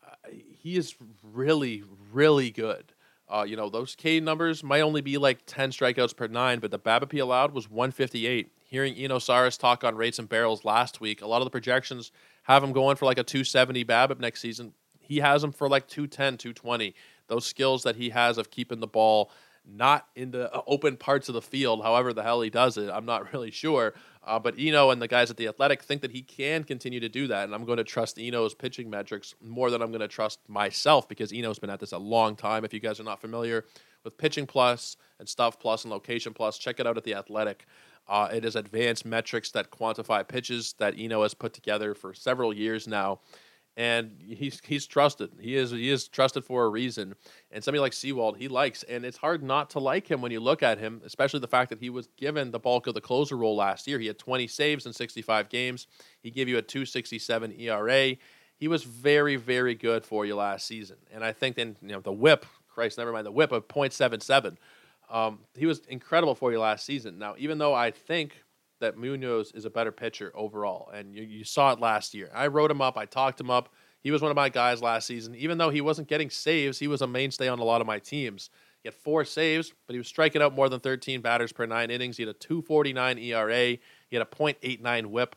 [0.06, 2.94] uh, he is really really good.
[3.28, 6.72] Uh, you know, those K numbers might only be like 10 strikeouts per nine, but
[6.72, 8.52] the BABIP allowed was 158.
[8.64, 12.12] Hearing Eno Sarris talk on rates and barrels last week, a lot of the projections
[12.44, 14.74] have him going for like a 270 BABIP next season.
[15.10, 16.94] He has him for like 210, 220.
[17.28, 19.32] Those skills that he has of keeping the ball
[19.66, 22.90] not in the uh, open parts of the field, however the hell he does it,
[22.92, 23.96] I'm not really sure.
[24.24, 27.10] Uh, but Eno and the guys at the Athletic think that he can continue to
[27.10, 30.08] do that, and I'm going to trust Eno's pitching metrics more than I'm going to
[30.08, 32.64] trust myself because Eno's been at this a long time.
[32.64, 33.66] If you guys are not familiar
[34.04, 37.66] with Pitching Plus and Stuff Plus and Location Plus, check it out at the Athletic.
[38.08, 42.54] Uh, it is advanced metrics that quantify pitches that Eno has put together for several
[42.54, 43.20] years now
[43.80, 45.30] and he's he's trusted.
[45.40, 47.16] He is he is trusted for a reason.
[47.50, 50.42] And somebody like Sewald, he likes, and it's hard not to like him when you
[50.42, 53.38] look at him, especially the fact that he was given the bulk of the closer
[53.38, 53.98] role last year.
[53.98, 55.88] He had 20 saves in 65 games.
[56.22, 58.18] He gave you a 2.67 ERA.
[58.58, 60.98] He was very very good for you last season.
[61.14, 64.58] And I think then you know the WHIP, Christ, never mind the WHIP of 0.77.
[65.10, 67.18] Um, he was incredible for you last season.
[67.18, 68.44] Now, even though I think
[68.80, 72.30] that Munoz is a better pitcher overall, and you, you saw it last year.
[72.34, 73.74] I wrote him up, I talked him up.
[74.02, 75.36] He was one of my guys last season.
[75.36, 78.00] Even though he wasn't getting saves, he was a mainstay on a lot of my
[78.00, 78.50] teams.
[78.82, 81.92] He had four saves, but he was striking out more than 13 batters per nine
[81.92, 82.16] innings.
[82.16, 83.66] He had a 249 ERA.
[83.68, 83.80] He
[84.14, 85.36] had a .89 WHIP.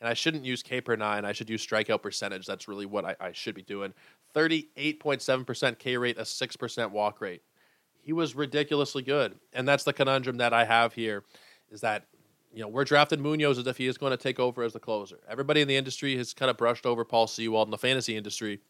[0.00, 1.24] And I shouldn't use K per nine.
[1.24, 2.46] I should use strikeout percentage.
[2.46, 3.92] That's really what I, I should be doing.
[4.34, 7.42] 38.7% K rate, a 6% walk rate.
[8.00, 9.38] He was ridiculously good.
[9.52, 11.24] And that's the conundrum that I have here
[11.70, 12.06] is that
[12.52, 14.80] you know, we're drafting Munoz as if he is going to take over as the
[14.80, 15.18] closer.
[15.28, 18.60] Everybody in the industry has kind of brushed over Paul Sewald in the fantasy industry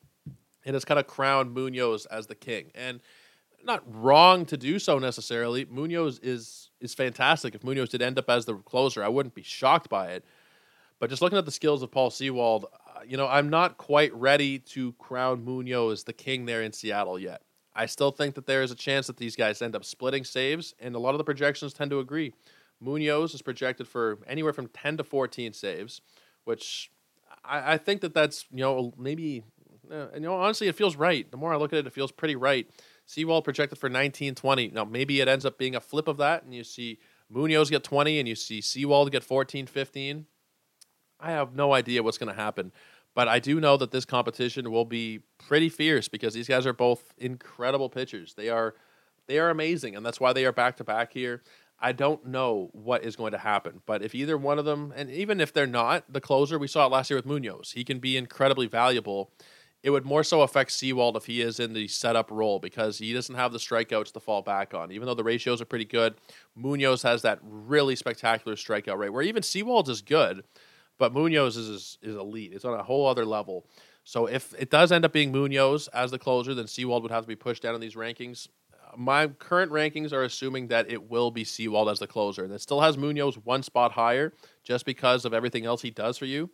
[0.64, 2.71] and has kind of crowned Munoz as the king.
[2.75, 3.01] And
[3.64, 5.64] not wrong to do so necessarily.
[5.64, 7.55] Munoz is is fantastic.
[7.55, 10.25] If Munoz did end up as the closer, I wouldn't be shocked by it.
[11.01, 14.12] But just looking at the skills of Paul Sewald, uh, you know, I'm not quite
[14.14, 17.43] ready to crown Munoz the king there in Seattle yet.
[17.75, 20.75] I still think that there is a chance that these guys end up splitting saves,
[20.81, 22.33] and a lot of the projections tend to agree.
[22.81, 26.01] Munoz is projected for anywhere from 10 to 14 saves,
[26.45, 26.91] which
[27.45, 29.43] I, I think that that's, you know, maybe,
[29.91, 31.31] uh, you know, honestly, it feels right.
[31.31, 32.69] The more I look at it, it feels pretty right.
[33.07, 34.69] Sewald projected for 19, 20.
[34.69, 36.99] Now, maybe it ends up being a flip of that, and you see
[37.31, 40.27] Munoz get 20, and you see Sewald get 14, 15.
[41.21, 42.73] I have no idea what's going to happen.
[43.14, 46.73] But I do know that this competition will be pretty fierce because these guys are
[46.73, 48.35] both incredible pitchers.
[48.35, 48.75] They are
[49.27, 51.43] they are amazing, and that's why they are back to back here.
[51.81, 55.11] I don't know what is going to happen, but if either one of them, and
[55.11, 58.01] even if they're not the closer, we saw it last year with Munoz, he can
[58.01, 59.31] be incredibly valuable.
[59.85, 63.12] It would more so affect Sewald if he is in the setup role because he
[63.12, 64.91] doesn't have the strikeouts to fall back on.
[64.91, 66.17] Even though the ratios are pretty good,
[66.57, 70.43] Munoz has that really spectacular strikeout rate where even Sewald is good,
[70.99, 72.53] but Munoz is, is elite.
[72.53, 73.67] It's on a whole other level.
[74.03, 77.23] So if it does end up being Munoz as the closer, then Sewald would have
[77.23, 78.49] to be pushed down in these rankings
[78.96, 82.44] my current rankings are assuming that it will be Sewald as the closer.
[82.44, 86.18] And it still has Munoz one spot higher just because of everything else he does
[86.18, 86.51] for you.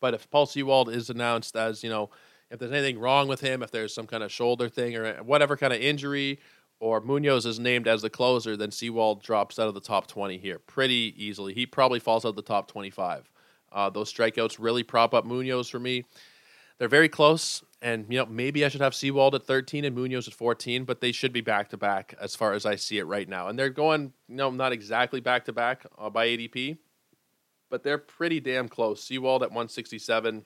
[0.00, 2.10] But if Paul Sewald is announced as, you know,
[2.50, 5.56] if there's anything wrong with him, if there's some kind of shoulder thing or whatever
[5.56, 6.38] kind of injury,
[6.80, 10.36] or Munoz is named as the closer, then Sewald drops out of the top 20
[10.38, 11.54] here pretty easily.
[11.54, 13.30] He probably falls out of the top 25.
[13.70, 16.04] Uh, those strikeouts really prop up Munoz for me.
[16.78, 20.28] They're very close, and you know maybe I should have Sewald at 13 and Munoz
[20.28, 23.04] at 14, but they should be back to back as far as I see it
[23.04, 23.48] right now.
[23.48, 26.78] And they're going, you know, not exactly back to back uh, by ADP,
[27.68, 29.02] but they're pretty damn close.
[29.02, 30.44] Sewald at 167,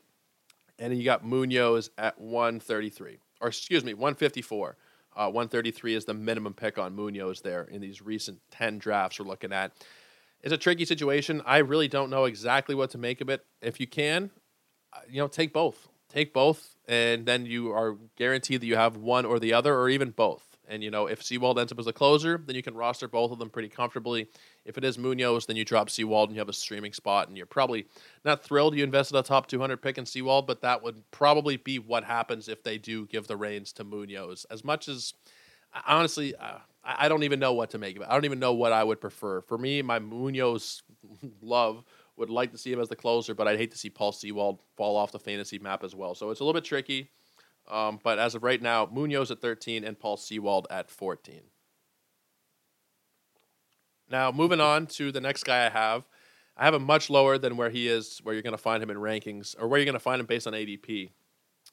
[0.79, 4.77] and you got Munoz at 133, or excuse me, 154.
[5.14, 9.27] Uh, 133 is the minimum pick on Munoz there in these recent 10 drafts we're
[9.27, 9.72] looking at.
[10.42, 11.42] It's a tricky situation.
[11.46, 13.44] I really don't know exactly what to make of it.
[13.62, 14.31] If you can,
[14.92, 18.97] uh, you know, take both take both, and then you are guaranteed that you have
[18.97, 20.43] one or the other, or even both.
[20.69, 23.31] And you know, if Sewald ends up as a closer, then you can roster both
[23.31, 24.29] of them pretty comfortably.
[24.65, 27.37] If it is Munoz, then you drop Sewald and you have a streaming spot, and
[27.37, 27.87] you're probably
[28.25, 31.79] not thrilled you invested a top 200 pick in Sewald, but that would probably be
[31.79, 34.47] what happens if they do give the reins to Munoz.
[34.51, 35.12] As much as
[35.87, 38.09] honestly, uh, I don't even know what to make of it.
[38.09, 39.43] I don't even know what I would prefer.
[39.43, 40.83] For me, my Munoz
[41.43, 41.85] love
[42.17, 44.61] would like to see him as the closer, but I'd hate to see Paul Sewald
[44.77, 46.14] fall off the fantasy map as well.
[46.14, 47.11] So it's a little bit tricky.
[47.69, 51.43] Um, but as of right now, Munoz at 13 and Paul Sewald at 14.
[54.09, 56.05] Now, moving on to the next guy I have.
[56.57, 58.91] I have him much lower than where he is, where you're going to find him
[58.91, 61.11] in rankings, or where you're going to find him based on ADP,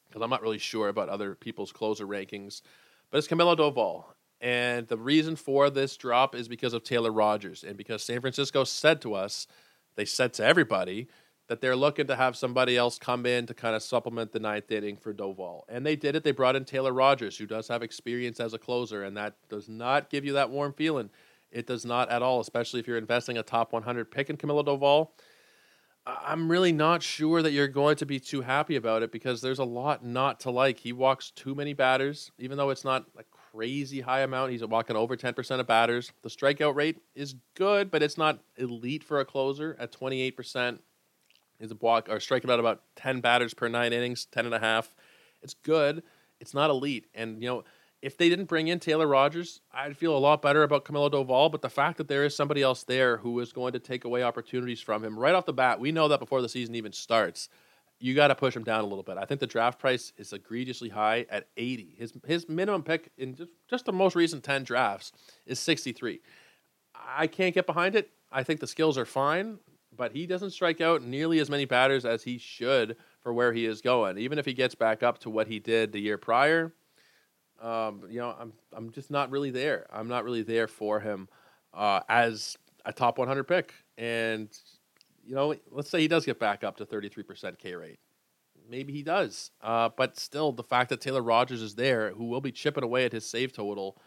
[0.08, 2.62] because I'm not really sure about other people's closer rankings.
[3.10, 4.06] But it's Camilo Doval.
[4.42, 8.66] And the reason for this drop is because of Taylor Rogers, and because San Francisco
[8.66, 9.48] said to us
[9.96, 11.08] they said to everybody
[11.48, 14.72] that they're looking to have somebody else come in to kind of supplement the ninth
[14.72, 15.62] inning for Doval.
[15.68, 16.24] And they did it.
[16.24, 19.68] They brought in Taylor Rogers, who does have experience as a closer, and that does
[19.68, 21.10] not give you that warm feeling.
[21.52, 24.66] It does not at all, especially if you're investing a top 100 pick in Camilo
[24.66, 25.10] Doval.
[26.06, 29.60] I'm really not sure that you're going to be too happy about it because there's
[29.60, 30.80] a lot not to like.
[30.80, 33.24] He walks too many batters, even though it's not a
[33.54, 34.52] crazy high amount.
[34.52, 36.12] He's walking over 10% of batters.
[36.24, 40.80] The strikeout rate is good, but it's not elite for a closer at 28%.
[41.60, 44.60] He's a walk or striking out about 10 batters per nine innings, 10 and a
[44.60, 44.96] half.
[45.42, 46.04] It's good.
[46.40, 47.06] It's not elite.
[47.14, 47.64] And, you know,
[48.02, 51.52] if they didn't bring in Taylor Rogers, I'd feel a lot better about Camilo Doval.
[51.52, 54.24] But the fact that there is somebody else there who is going to take away
[54.24, 57.50] opportunities from him right off the bat, we know that before the season even starts.
[58.04, 59.18] You got to push him down a little bit.
[59.18, 61.96] I think the draft price is egregiously high at 80.
[61.98, 65.14] His his minimum pick in just, just the most recent 10 drafts
[65.46, 66.20] is 63.
[66.94, 68.10] I can't get behind it.
[68.32, 69.60] I think the skills are fine
[69.96, 73.66] but he doesn't strike out nearly as many batters as he should for where he
[73.66, 74.18] is going.
[74.18, 76.74] Even if he gets back up to what he did the year prior,
[77.62, 79.86] um, you know, I'm I'm just not really there.
[79.92, 81.30] I'm not really there for him
[81.74, 83.74] uh, as a top 100 pick.
[83.98, 84.50] And
[85.26, 88.00] you know, let's say he does get back up to 33% K rate.
[88.70, 92.40] Maybe he does, uh, but still, the fact that Taylor Rogers is there, who will
[92.40, 93.98] be chipping away at his save total,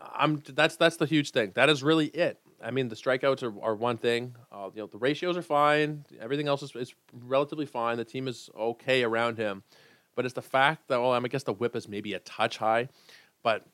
[0.00, 1.52] I'm that's that's the huge thing.
[1.54, 2.40] That is really it.
[2.62, 4.36] I mean, the strikeouts are, are one thing.
[4.52, 6.04] Uh, you know, the ratios are fine.
[6.20, 7.96] Everything else is, is relatively fine.
[7.96, 9.62] The team is okay around him,
[10.14, 12.58] but it's the fact that well, I, I guess the WHIP is maybe a touch
[12.58, 12.88] high,
[13.42, 13.66] but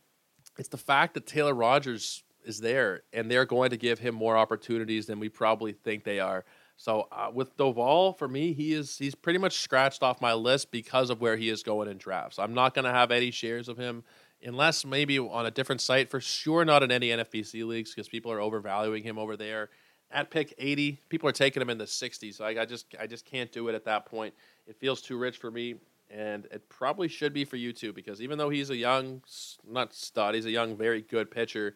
[0.59, 4.37] it's the fact that Taylor Rogers is there and they're going to give him more
[4.37, 6.45] opportunities than we probably think they are.
[6.77, 10.71] So uh, with Doval, for me, he is he's pretty much scratched off my list
[10.71, 12.39] because of where he is going in drafts.
[12.39, 14.05] I'm not going to have any shares of him
[14.45, 16.11] unless maybe on a different site.
[16.11, 19.71] For sure, not in any NFBC leagues because people are overvaluing him over there.
[20.11, 22.35] At pick 80, people are taking him in the 60s.
[22.35, 24.35] So I, I just I just can't do it at that point.
[24.67, 25.77] It feels too rich for me,
[26.11, 29.23] and it probably should be for you too because even though he's a young,
[29.67, 31.75] not stud, he's a young, very good pitcher.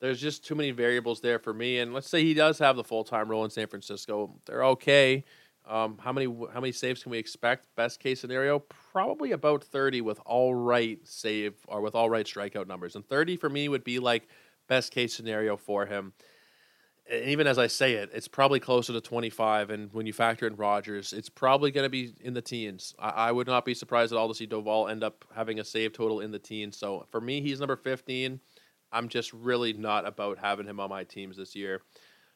[0.00, 1.78] There's just too many variables there for me.
[1.78, 4.38] And let's say he does have the full time role in San Francisco.
[4.46, 5.24] They're okay.
[5.66, 7.66] Um, how many how many saves can we expect?
[7.74, 12.68] Best case scenario, probably about thirty with all right save or with all right strikeout
[12.68, 14.28] numbers, and thirty for me would be like
[14.68, 16.12] best case scenario for him.
[17.10, 20.12] And even as I say it, it's probably closer to twenty five, and when you
[20.12, 22.94] factor in Rogers, it's probably going to be in the teens.
[22.96, 25.64] I, I, would not be surprised at all to see Doval end up having a
[25.64, 26.76] save total in the teens.
[26.76, 28.38] So for me, he's number fifteen.
[28.92, 31.82] I'm just really not about having him on my teams this year.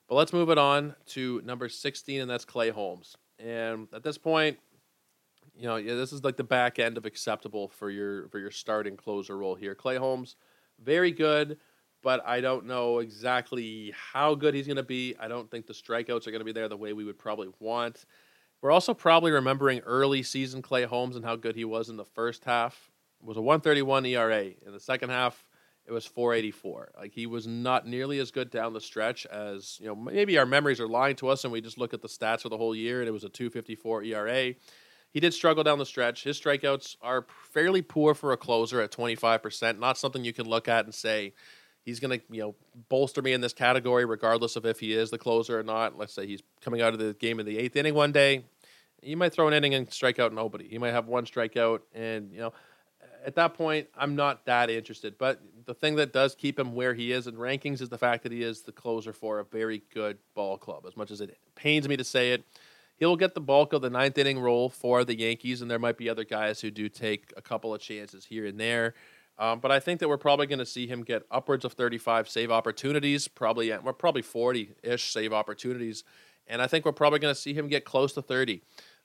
[0.09, 3.17] But let's move it on to number 16, and that's Clay Holmes.
[3.39, 4.59] And at this point,
[5.55, 8.51] you know, yeah, this is like the back end of acceptable for your for your
[8.51, 9.75] starting closer role here.
[9.75, 10.37] Clay Holmes,
[10.83, 11.59] very good,
[12.03, 15.15] but I don't know exactly how good he's going to be.
[15.21, 17.49] I don't think the strikeouts are going to be there the way we would probably
[17.61, 18.05] want.
[18.63, 22.05] We're also probably remembering early season Clay Holmes and how good he was in the
[22.05, 22.91] first half.
[23.21, 24.45] It was a 131 ERA.
[24.45, 25.45] In the second half,
[25.91, 26.93] it was 484.
[26.97, 30.47] Like he was not nearly as good down the stretch as, you know, maybe our
[30.47, 32.77] memories are lying to us and we just look at the stats for the whole
[32.77, 34.55] year and it was a 254 ERA.
[35.13, 36.23] He did struggle down the stretch.
[36.23, 40.69] His strikeouts are fairly poor for a closer at 25%, not something you can look
[40.69, 41.35] at and say
[41.83, 42.55] he's going to, you know,
[42.89, 45.99] bolster me in this category regardless of if he is the closer or not.
[45.99, 48.45] Let's say he's coming out of the game in the 8th inning one day,
[49.03, 50.69] he might throw an inning and strike out nobody.
[50.69, 52.53] He might have one strikeout and, you know,
[53.25, 55.19] at that point, I'm not that interested.
[55.19, 58.23] But the thing that does keep him where he is in rankings is the fact
[58.23, 60.85] that he is the closer for a very good ball club.
[60.87, 62.45] As much as it pains me to say it,
[62.97, 65.97] he'll get the bulk of the ninth inning role for the Yankees, and there might
[65.97, 68.95] be other guys who do take a couple of chances here and there.
[69.39, 72.29] Um, but I think that we're probably going to see him get upwards of 35
[72.29, 76.05] save opportunities, probably we're probably 40 ish save opportunities,
[76.47, 78.61] and I think we're probably going to see him get close to 30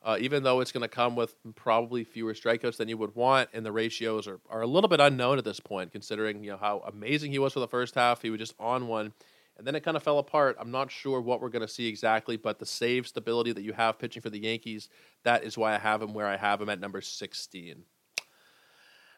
[0.05, 3.49] uh, even though it's going to come with probably fewer strikeouts than you would want,
[3.53, 6.57] and the ratios are, are a little bit unknown at this point, considering you know
[6.57, 8.21] how amazing he was for the first half.
[8.21, 9.13] He was just on one,
[9.57, 10.57] and then it kind of fell apart.
[10.59, 13.73] I'm not sure what we're going to see exactly, but the save stability that you
[13.73, 14.89] have pitching for the Yankees,
[15.23, 17.83] that is why I have him where I have him at number 16.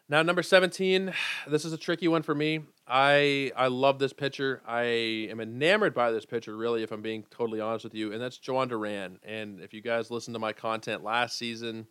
[0.10, 1.14] Now, number 17,
[1.50, 2.62] this is a tricky one for me.
[2.88, 4.62] I I love this pitcher.
[4.66, 8.22] I am enamored by this pitcher, really, if I'm being totally honest with you, and
[8.22, 9.20] that's Jhoan Duran.
[9.22, 11.88] And if you guys listened to my content last season,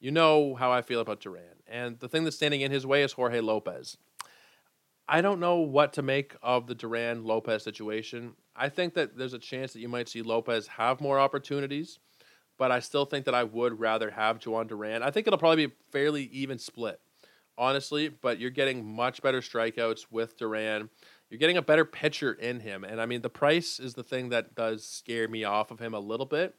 [0.00, 1.62] you know how I feel about Duran.
[1.68, 3.96] And the thing that's standing in his way is Jorge Lopez.
[5.08, 8.32] I don't know what to make of the Duran Lopez situation.
[8.56, 12.00] I think that there's a chance that you might see Lopez have more opportunities,
[12.58, 15.04] but I still think that I would rather have Jhoan Duran.
[15.04, 17.00] I think it'll probably be a fairly even split
[17.60, 20.88] honestly, but you're getting much better strikeouts with Duran.
[21.28, 22.82] You're getting a better pitcher in him.
[22.82, 25.94] And I mean, the price is the thing that does scare me off of him
[25.94, 26.56] a little bit.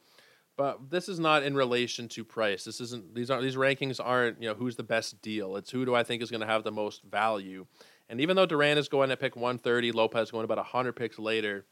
[0.56, 2.64] But this is not in relation to price.
[2.64, 5.56] This isn't these aren't these rankings aren't, you know, who's the best deal.
[5.56, 7.66] It's who do I think is going to have the most value.
[8.08, 11.64] And even though Duran is going to pick 130, Lopez going about 100 picks later,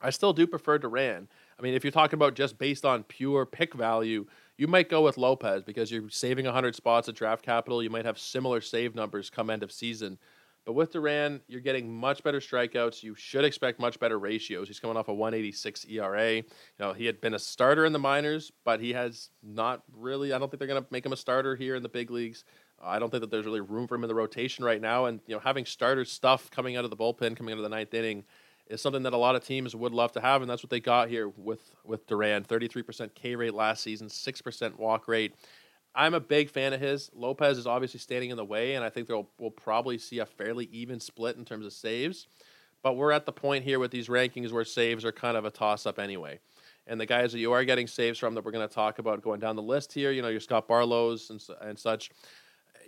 [0.00, 1.28] I still do prefer Duran.
[1.58, 4.26] I mean, if you're talking about just based on pure pick value,
[4.58, 7.82] you might go with Lopez because you're saving 100 spots at draft capital.
[7.82, 10.18] You might have similar save numbers come end of season.
[10.64, 13.02] But with Duran, you're getting much better strikeouts.
[13.02, 14.68] You should expect much better ratios.
[14.68, 16.36] He's coming off a 186 ERA.
[16.36, 16.44] You
[16.78, 20.32] know, he had been a starter in the minors, but he has not really.
[20.32, 22.44] I don't think they're going to make him a starter here in the big leagues.
[22.80, 25.06] I don't think that there's really room for him in the rotation right now.
[25.06, 27.68] And you know, having starter stuff coming out of the bullpen, coming out of the
[27.68, 28.24] ninth inning,
[28.68, 30.80] is something that a lot of teams would love to have, and that's what they
[30.80, 32.44] got here with with Duran.
[32.44, 35.34] 33% K rate last season, 6% walk rate.
[35.94, 37.10] I'm a big fan of his.
[37.14, 40.26] Lopez is obviously standing in the way, and I think we'll, we'll probably see a
[40.26, 42.28] fairly even split in terms of saves.
[42.82, 45.50] But we're at the point here with these rankings where saves are kind of a
[45.50, 46.40] toss up anyway.
[46.86, 49.22] And the guys that you are getting saves from that we're going to talk about
[49.22, 52.10] going down the list here, you know, your Scott Barlows and, and such,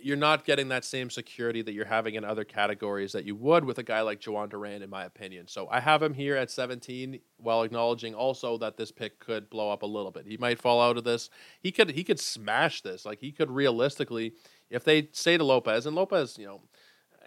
[0.01, 3.65] you're not getting that same security that you're having in other categories that you would
[3.65, 5.47] with a guy like Jhoan Duran, in my opinion.
[5.47, 9.71] So I have him here at 17, while acknowledging also that this pick could blow
[9.71, 10.27] up a little bit.
[10.27, 11.29] He might fall out of this.
[11.59, 13.05] He could he could smash this.
[13.05, 14.33] Like he could realistically,
[14.69, 16.61] if they say to Lopez, and Lopez, you know,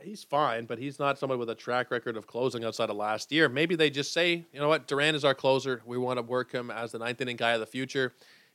[0.03, 3.33] he's fine, but he's not somebody with a track record of closing outside of last
[3.33, 3.49] year.
[3.49, 5.83] Maybe they just say, you know what, Duran is our closer.
[5.85, 8.13] We want to work him as the ninth inning guy of the future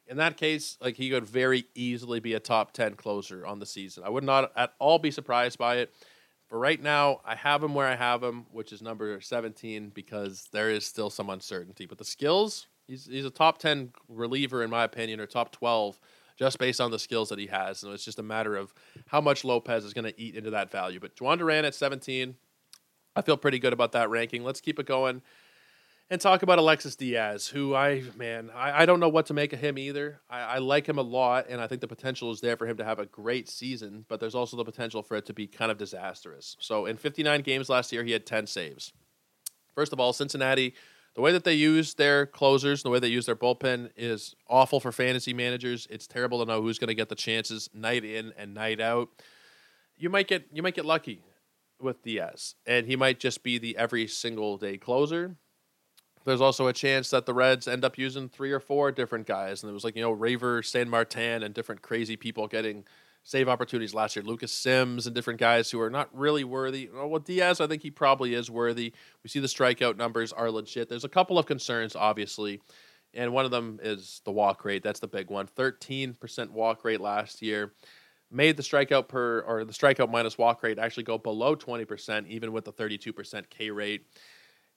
[0.08, 3.66] in that case, like he could very easily be a top 10 closer on the
[3.66, 4.04] season.
[4.06, 5.94] I would not at all be surprised by it.
[6.48, 10.50] For right now, I have him where I have him, which is number 17, because
[10.52, 11.86] there is still some uncertainty.
[11.86, 16.00] But the skills, he's, he's a top 10 reliever, in my opinion, or top 12,
[16.38, 17.84] just based on the skills that he has.
[17.84, 18.74] And it's just a matter of
[19.08, 21.00] how much Lopez is going to eat into that value.
[21.00, 22.36] But Jhoan Duran at 17,
[23.16, 24.44] I feel pretty good about that ranking.
[24.44, 25.22] Let's keep it going
[26.10, 29.54] and talk about Alexis Diaz, who I man, I, I don't know what to make
[29.54, 30.22] of him either.
[30.30, 32.78] I, I, like him a lot, and I think the potential is there for him
[32.78, 35.72] to have a great season, but there's also the potential for it to be kind
[35.72, 36.56] of disastrous.
[36.60, 38.92] So in 59 games last year, he had 10 saves.
[39.74, 40.76] First of all, Cincinnati,
[41.16, 44.80] the way that they use their closers, the way they use their bullpen is awful
[44.80, 45.88] for fantasy managers.
[45.90, 49.10] It's terrible to know who's going to get the chances night in and night out.
[49.96, 51.22] You might get you might get lucky
[51.80, 55.38] with Diaz, and he might just be the every single day closer
[56.26, 59.64] there's also a chance that the Reds end up using three or four different guys.
[59.64, 62.86] And it was like, you know, Reiver, Sanmartin, and different crazy people getting
[63.24, 64.24] save opportunities last year.
[64.24, 66.90] Lucas Sims and different guys who are not really worthy.
[66.94, 68.94] Oh, well, Diaz, I think he probably is worthy.
[69.24, 70.90] We see the strikeout numbers are legit.
[70.90, 72.62] There's a couple of concerns, obviously.
[73.14, 74.84] And one of them is the walk rate.
[74.84, 75.48] That's the big one.
[75.48, 77.74] 13% walk rate last year.
[78.32, 82.52] Made the strikeout per or the strikeout minus walk rate actually go below 20%, even
[82.52, 84.08] with the 32% K rate.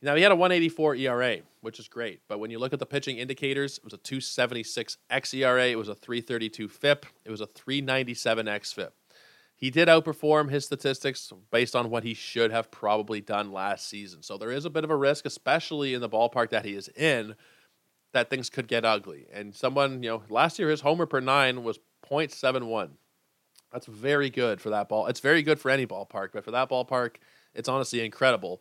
[0.02, 2.86] Now he had a 184 ERA, which is great, but when you look at the
[2.86, 7.46] pitching indicators, it was a 276 xERA, it was a 332 FIP, it was a
[7.46, 8.90] 397 xFIP.
[9.56, 14.22] He did outperform his statistics based on what he should have probably done last season.
[14.22, 16.88] So there is a bit of a risk, especially in the ballpark that he is
[16.88, 17.34] in,
[18.12, 19.26] that things could get ugly.
[19.32, 21.78] And someone, you know, last year his homer per nine was
[22.08, 22.90] 0.71.
[23.72, 25.06] That's very good for that ball.
[25.06, 27.16] It's very good for any ballpark, but for that ballpark,
[27.54, 28.60] it's honestly incredible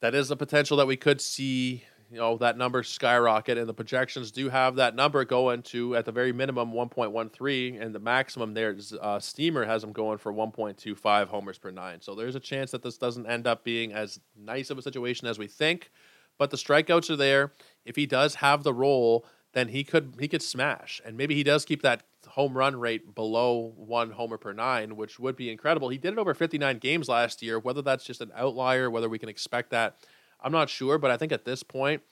[0.00, 3.74] that is the potential that we could see you know that number skyrocket and the
[3.74, 8.54] projections do have that number going to at the very minimum 1.13 and the maximum
[8.54, 12.00] there uh, steamer has them going for 1.25 homers per nine.
[12.00, 15.26] So there's a chance that this doesn't end up being as nice of a situation
[15.26, 15.90] as we think
[16.38, 17.52] but the strikeouts are there.
[17.86, 21.42] If he does have the role then he could he could smash and maybe he
[21.42, 22.02] does keep that
[22.36, 25.88] home run rate below one homer per nine, which would be incredible.
[25.88, 27.58] He did it over 59 games last year.
[27.58, 29.96] Whether that's just an outlier, whether we can expect that,
[30.42, 30.98] I'm not sure.
[30.98, 32.02] But I think at this point,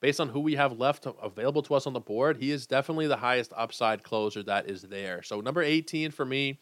[0.00, 3.08] based on who we have left available to us on the board, he is definitely
[3.08, 5.22] the highest upside closer that is there.
[5.22, 6.60] So number 18 for me.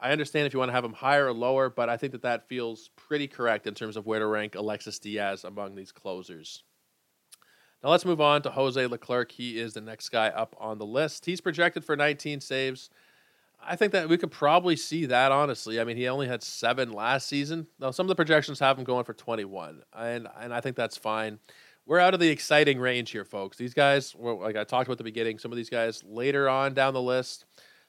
[0.00, 2.22] I understand if you want to have him higher or lower, but I think that
[2.22, 6.62] that feels pretty correct in terms of where to rank Alexis Diaz among these closers.
[7.84, 9.30] Now let's move on to Jose Leclerc.
[9.30, 11.26] He is the next guy up on the list.
[11.26, 12.88] He's projected for 19 saves.
[13.62, 15.78] I think that we could probably see that honestly.
[15.78, 17.66] I mean, he only had seven last season.
[17.78, 20.96] Now, some of the projections have him going for 21, and and I think that's
[20.96, 21.38] fine.
[21.86, 23.58] We're out of the exciting range here, folks.
[23.58, 26.72] These guys, like I talked about at the beginning, some of these guys later on
[26.72, 27.44] down the list,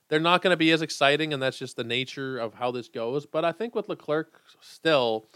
[0.09, 2.89] they're not going to be as exciting, and that's just the nature of how this
[2.89, 3.25] goes.
[3.25, 5.27] But I think with Leclerc, still,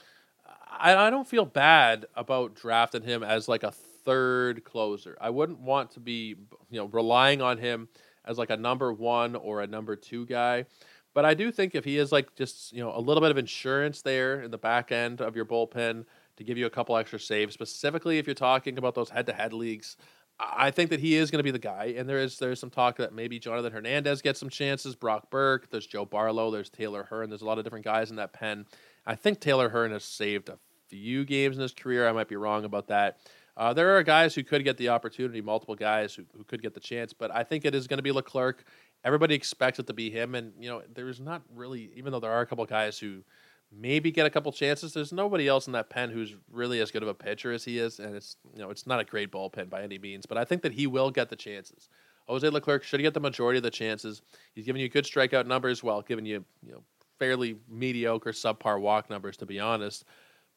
[0.70, 3.72] I, I don't feel bad about drafting him as like a
[4.10, 5.16] third closer.
[5.22, 6.36] I wouldn't want to be,
[6.72, 7.88] you know, relying on him
[8.26, 10.66] as like a number one or a number two guy.
[11.14, 13.38] But I do think if he is like just, you know, a little bit of
[13.38, 16.06] insurance there in the back end of your bullpen
[16.38, 19.34] to give you a couple extra saves, specifically if you're talking about those head to
[19.34, 19.96] head leagues,
[20.40, 22.70] I think that he is going to be the guy, and there is there's some
[22.70, 24.96] talk that maybe Jonathan Hernandez gets some chances.
[24.96, 27.30] Brock Burke, there's Joe Barlow, there's Taylor Hearn.
[27.30, 28.66] There's a lot of different guys in that pen.
[29.06, 30.58] I think Taylor Hearn has saved a
[30.88, 32.08] few games in his career.
[32.08, 33.18] I might be wrong about that.
[33.60, 36.74] Uh, there are guys who could get the opportunity, multiple guys who, who could get
[36.74, 38.64] the chance, but I think it is going to be Leclerc.
[39.04, 42.32] Everybody expects it to be him, and you know there's not really, even though there
[42.32, 43.22] are a couple guys who
[43.70, 44.94] maybe get a couple chances.
[44.94, 47.80] There's nobody else in that pen who's really as good of a pitcher as he
[47.80, 50.46] is, and it's you know it's not a great bullpen by any means, but I
[50.46, 51.90] think that he will get the chances.
[52.30, 54.22] Jose Leclerc should get the majority of the chances.
[54.56, 56.84] He's giving you good strikeout numbers while giving you you know
[57.20, 60.06] fairly mediocre subpar walk numbers to be honest.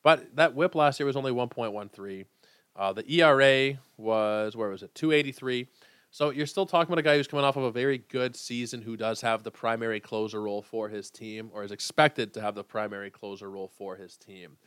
[0.05, 2.26] But that WHIP last year was only 1.13.
[2.75, 4.95] Uh, the ERA was where was it?
[4.95, 5.68] 283.
[6.11, 8.83] So you're still talking about a guy who's coming off of a very good season
[8.83, 12.55] who does have the primary closer role for his team or is expected to have
[12.55, 14.59] the primary closer role for his team.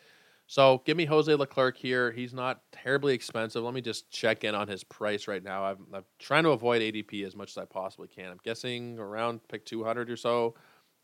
[0.47, 2.11] So give me Jose Leclerc here.
[2.11, 3.63] He's not terribly expensive.
[3.63, 5.65] Let me just check in on his price right now.
[5.65, 8.31] I'm, I'm trying to avoid ADP as much as I possibly can.
[8.31, 10.55] I'm guessing around pick 200 or so.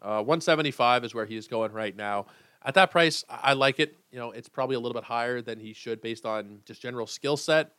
[0.01, 2.25] Uh, 175 is where he's going right now.
[2.63, 3.97] At that price, I like it.
[4.11, 7.07] You know, it's probably a little bit higher than he should based on just general
[7.07, 7.71] skill set,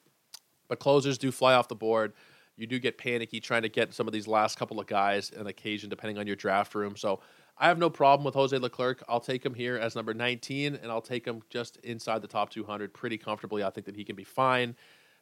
[0.69, 2.13] but closers do fly off the board
[2.57, 5.47] you do get panicky trying to get some of these last couple of guys an
[5.47, 6.97] occasion, depending on your draft room.
[6.97, 7.21] So
[7.59, 9.03] I have no problem with Jose Leclerc.
[9.09, 12.51] I'll take him here as number 19, and I'll take him just inside the top
[12.51, 13.65] 200 pretty comfortably.
[13.65, 14.77] I think that he can be fine.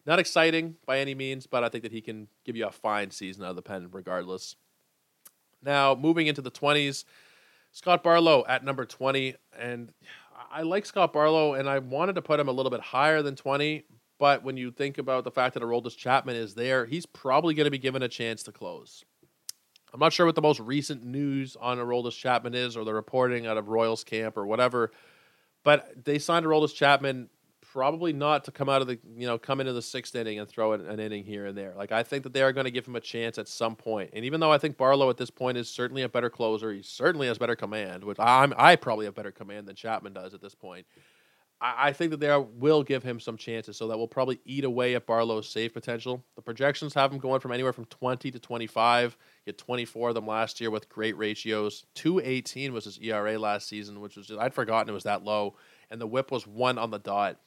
[0.06, 3.10] Not exciting by any means, but I think that he can give you a fine
[3.10, 4.56] season out of the pen regardless.
[5.62, 7.04] Now, moving into the 20s,
[7.72, 9.34] Scott Barlow at number 20.
[9.58, 9.92] And
[10.50, 13.36] I like Scott Barlow, and I wanted to put him a little bit higher than
[13.36, 13.84] 20,
[14.18, 17.64] but when you think about the fact that Aroldis Chapman is there, he's probably going
[17.66, 19.04] to be given a chance to close.
[19.92, 23.46] I'm not sure what the most recent news on Aroldis Chapman is, or the reporting
[23.46, 24.92] out of Royals camp, or whatever.
[25.64, 27.28] But they signed Aroldis Chapman
[27.72, 30.48] probably not to come out of the you know come into the sixth inning and
[30.48, 31.74] throw an, an inning here and there.
[31.76, 34.10] Like I think that they are going to give him a chance at some point.
[34.12, 36.82] And even though I think Barlow at this point is certainly a better closer, he
[36.82, 38.04] certainly has better command.
[38.04, 40.86] Which I'm I probably have better command than Chapman does at this point.
[41.62, 44.94] I, think that they will give him some chances, so that will probably eat away
[44.94, 46.24] at Barlow's save potential.
[46.34, 49.18] The projections have him going from anywhere from 20 to 25.
[49.44, 51.84] He had 24 of them last year with great ratios.
[51.96, 55.54] 218 was his ERA last season, which was just, I'd forgotten it was that low,
[55.90, 57.38] and the whip was one on the dot.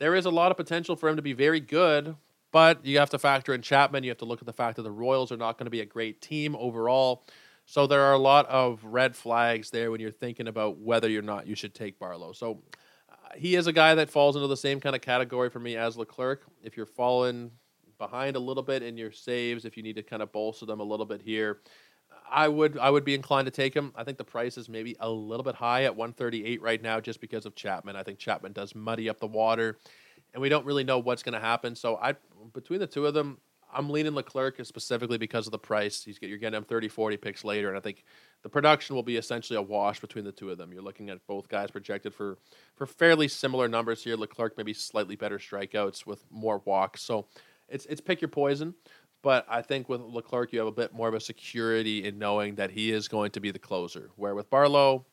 [0.00, 2.16] There is a lot of potential for him to be very good,
[2.52, 4.02] but you have to factor in Chapman.
[4.02, 5.82] You have to look at the fact that the Royals are not going to be
[5.82, 7.26] a great team overall.
[7.66, 11.20] So there are a lot of red flags there when you're thinking about whether or
[11.20, 12.32] not you should take Barlow.
[12.32, 12.62] So
[13.10, 15.76] uh, he is a guy that falls into the same kind of category for me
[15.76, 16.46] as Leclerc.
[16.62, 17.50] If you're falling
[17.98, 20.80] behind a little bit in your saves, if you need to kind of bolster them
[20.80, 21.60] a little bit here,
[22.30, 23.92] I would I would be inclined to take him.
[23.96, 27.20] I think the price is maybe a little bit high at 138 right now just
[27.20, 27.96] because of Chapman.
[27.96, 29.78] I think Chapman does muddy up the water
[30.32, 31.74] and we don't really know what's going to happen.
[31.74, 32.14] So I
[32.54, 33.38] between the two of them,
[33.72, 36.04] I'm leaning Leclerc specifically because of the price.
[36.04, 38.04] He's you're getting him 30 40 picks later and I think
[38.42, 40.72] the production will be essentially a wash between the two of them.
[40.72, 42.38] You're looking at both guys projected for
[42.76, 44.16] for fairly similar numbers here.
[44.16, 47.02] Leclerc maybe slightly better strikeouts with more walks.
[47.02, 47.26] So
[47.68, 48.74] it's it's pick your poison.
[49.22, 52.54] But I think with Leclerc, you have a bit more of a security in knowing
[52.54, 54.10] that he is going to be the closer.
[54.16, 55.04] Where with Barlow,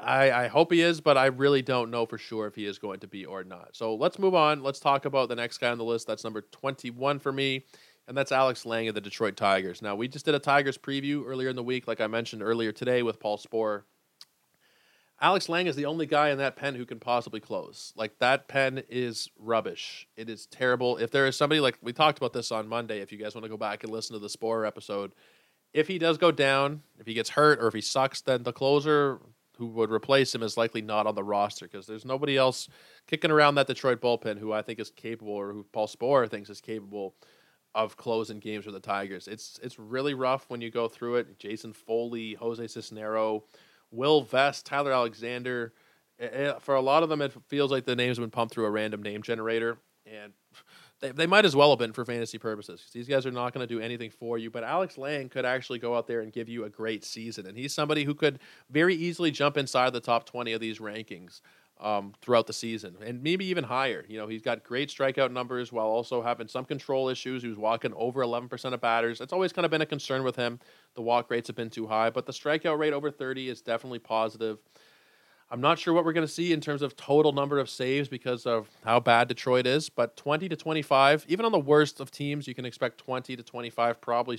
[0.00, 2.78] I, I hope he is, but I really don't know for sure if he is
[2.78, 3.76] going to be or not.
[3.76, 4.62] So let's move on.
[4.62, 6.06] Let's talk about the next guy on the list.
[6.06, 7.64] That's number 21 for me
[8.06, 9.80] and that's Alex Lange of the Detroit Tigers.
[9.80, 12.72] Now, we just did a Tigers preview earlier in the week, like I mentioned earlier
[12.72, 13.82] today with Paul Sporer.
[15.20, 17.92] Alex Lange is the only guy in that pen who can possibly close.
[17.96, 20.08] Like, that pen is rubbish.
[20.16, 20.96] It is terrible.
[20.96, 23.44] If there is somebody, like we talked about this on Monday, if you guys want
[23.44, 25.12] to go back and listen to the Sporer episode,
[25.72, 28.52] if he does go down, if he gets hurt, or if he sucks, then the
[28.52, 29.20] closer
[29.58, 32.68] who would replace him is likely not on the roster because there's nobody else
[33.06, 36.50] kicking around that Detroit bullpen who I think is capable or who Paul Sporer thinks
[36.50, 37.14] is capable
[37.74, 39.28] of closing games for the Tigers.
[39.28, 41.38] It's it's really rough when you go through it.
[41.38, 43.42] Jason Foley, Jose Cisnero,
[43.94, 45.72] Will Vest, Tyler Alexander.
[46.18, 48.54] Eh, eh, for a lot of them, it feels like the names have been pumped
[48.54, 50.32] through a random name generator, and
[51.00, 52.80] they, they might as well have been for fantasy purposes.
[52.80, 55.44] because These guys are not going to do anything for you, but Alex Lange could
[55.44, 58.38] actually go out there and give you a great season, and he's somebody who could
[58.70, 61.40] very easily jump inside the top twenty of these rankings
[61.80, 64.04] um, throughout the season, and maybe even higher.
[64.08, 67.42] You know, he's got great strikeout numbers while also having some control issues.
[67.42, 69.18] He was walking over 11% of batters.
[69.18, 70.60] That's always kind of been a concern with him.
[70.94, 73.98] The walk rates have been too high, but the strikeout rate over 30 is definitely
[73.98, 74.58] positive.
[75.50, 78.08] I'm not sure what we're going to see in terms of total number of saves
[78.08, 82.10] because of how bad Detroit is, but 20 to 25, even on the worst of
[82.10, 84.38] teams, you can expect 20 to 25 probably.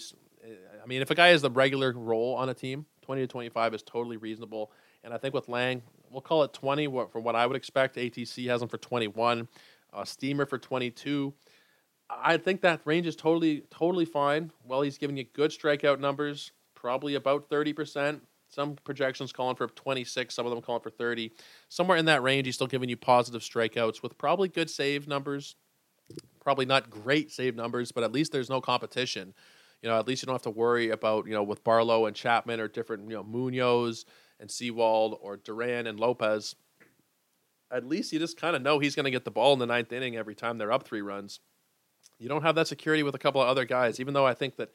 [0.83, 3.75] I mean, if a guy has the regular role on a team, 20 to 25
[3.75, 4.71] is totally reasonable.
[5.03, 5.83] And I think with Lange,
[6.16, 7.97] we'll call it 20 for what I would expect.
[7.97, 9.49] ATC has them for 21,
[9.91, 11.34] uh, Steamer for 22.
[12.09, 14.51] I think that range is totally totally fine.
[14.63, 18.22] Well, he's giving you good strikeout numbers, probably about thirty percent.
[18.47, 21.32] Some projections calling for 26, some of them calling for 30.
[21.68, 25.55] Somewhere in that range, he's still giving you positive strikeouts with probably good save numbers.
[26.39, 29.34] Probably not great save numbers, but at least there's no competition.
[29.82, 32.16] You know, at least you don't have to worry about, you know, with Barlow and
[32.16, 34.05] Chapman or different, you know, Munoz
[34.39, 36.55] and Sewald or Duran and Lopez.
[37.71, 39.65] At least you just kind of know he's going to get the ball in the
[39.65, 41.39] ninth inning every time they're up three runs.
[42.19, 44.55] You don't have that security with a couple of other guys, even though I think
[44.57, 44.71] that,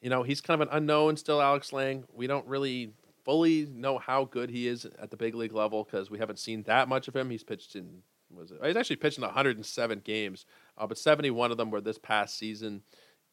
[0.00, 2.04] you know, he's kind of an unknown still, Alex Lange.
[2.12, 2.92] We don't really
[3.24, 6.62] fully know how good he is at the big league level because we haven't seen
[6.64, 7.30] that much of him.
[7.30, 8.58] He's pitched in was it?
[8.62, 10.46] He's actually pitched in 107 games,
[10.76, 12.82] uh, but 71 of them were this past season.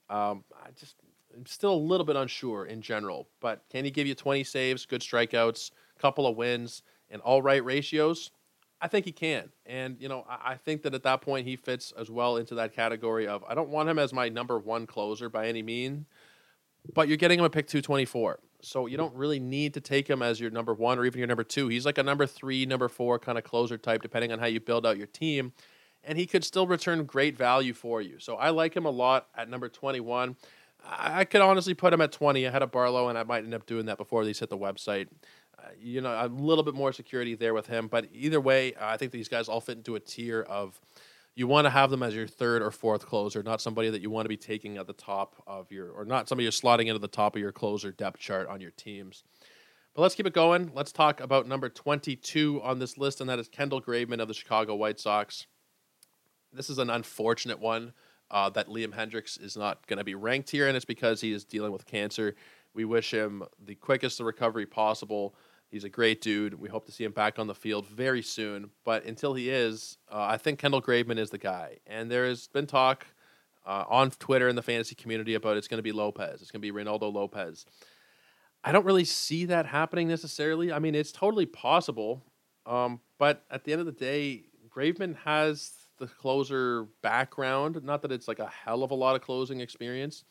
[0.10, 0.96] Um, I just
[1.36, 4.86] I'm still a little bit unsure in general, but can he give you 20 saves,
[4.86, 8.32] good strikeouts, couple of wins, and all right ratios?
[8.82, 9.50] I think he can.
[9.66, 12.56] And, you know, I, I think that at that point he fits as well into
[12.56, 16.08] that category of I don't want him as my number one closer by any mean,
[16.94, 18.40] but you're getting him a pick 224.
[18.64, 21.28] So you don't really need to take him as your number one or even your
[21.28, 21.68] number two.
[21.68, 24.60] He's like a number three, number four kind of closer type, depending on how you
[24.60, 25.54] build out your team.
[26.04, 28.18] And he could still return great value for you.
[28.20, 30.36] So I like him a lot at number 21.
[30.84, 33.66] I could honestly put him at 20 ahead of Barlow, and I might end up
[33.66, 35.08] doing that before these hit the website.
[35.58, 37.88] Uh, you know, a little bit more security there with him.
[37.88, 40.80] But either way, I think these guys all fit into a tier of
[41.36, 44.10] you want to have them as your third or fourth closer, not somebody that you
[44.10, 47.00] want to be taking at the top of your, or not somebody you're slotting into
[47.00, 49.24] the top of your closer depth chart on your teams.
[49.94, 50.72] But let's keep it going.
[50.74, 54.34] Let's talk about number 22 on this list, and that is Kendall Graveman of the
[54.34, 55.48] Chicago White Sox.
[56.54, 57.94] This is an unfortunate one
[58.32, 61.34] uh, that Liam Hendriks is not going to be ranked here, and it's because he
[61.34, 62.36] is dealing with cancer.
[62.74, 65.36] We wish him the quickest recovery possible.
[65.70, 66.54] He's a great dude.
[66.60, 68.72] We hope to see him back on the field very soon.
[68.84, 71.78] But until he is, uh, I think Kendall Graveman is the guy.
[71.86, 73.06] And there has been talk
[73.66, 76.42] uh, on Twitter in the fantasy community about it's going to be Lopez.
[76.42, 77.66] It's going to be Reynaldo Lopez.
[78.64, 80.72] I don't really see that happening necessarily.
[80.72, 82.22] I mean, it's totally possible.
[82.66, 87.82] Um, but at the end of the day, Graveman has the closer background.
[87.84, 90.26] Not that it's like a hell of a lot of closing experience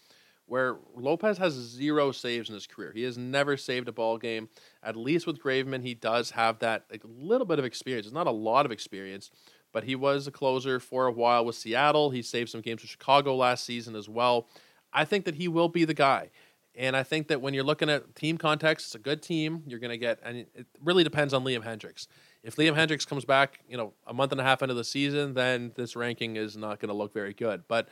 [0.51, 2.91] where Lopez has zero saves in his career.
[2.93, 4.49] He has never saved a ball game.
[4.83, 8.07] At least with Graveman, he does have that a little bit of experience.
[8.07, 9.31] It's not a lot of experience,
[9.73, 12.11] but he was a closer for a while with Seattle.
[12.11, 14.49] He saved some games with Chicago last season as well.
[14.93, 16.31] I think that he will be the guy.
[16.75, 19.63] And I think that when you're looking at team context, it's a good team.
[19.69, 22.09] You're going to get, and it really depends on Liam Hendriks.
[22.43, 25.35] If Liam Hendriks comes back, you know, a month and a half into the season,
[25.35, 27.65] then this ranking is not going to look very good.
[27.69, 27.89] But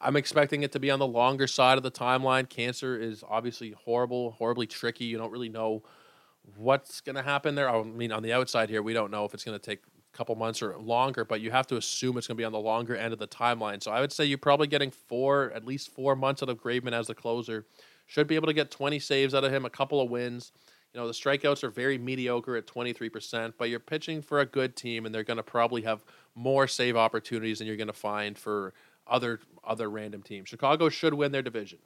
[0.00, 2.48] I'm expecting it to be on the longer side of the timeline.
[2.48, 5.04] Cancer is obviously horrible, horribly tricky.
[5.04, 5.82] You don't really know
[6.56, 7.68] what's going to happen there.
[7.68, 9.80] I mean, on the outside here, we don't know if it's going to take
[10.12, 12.52] a couple months or longer, but you have to assume it's going to be on
[12.52, 13.82] the longer end of the timeline.
[13.82, 16.92] So I would say you're probably getting four, at least four months out of Graveman
[16.92, 17.66] as the closer.
[18.06, 20.52] Should be able to get 20 saves out of him, a couple of wins.
[20.94, 24.76] You know, the strikeouts are very mediocre at 23%, but you're pitching for a good
[24.76, 26.04] team, and they're going to probably have
[26.36, 28.72] more save opportunities than you're going to find for
[29.06, 30.48] other other random teams.
[30.48, 31.80] Chicago should win their division.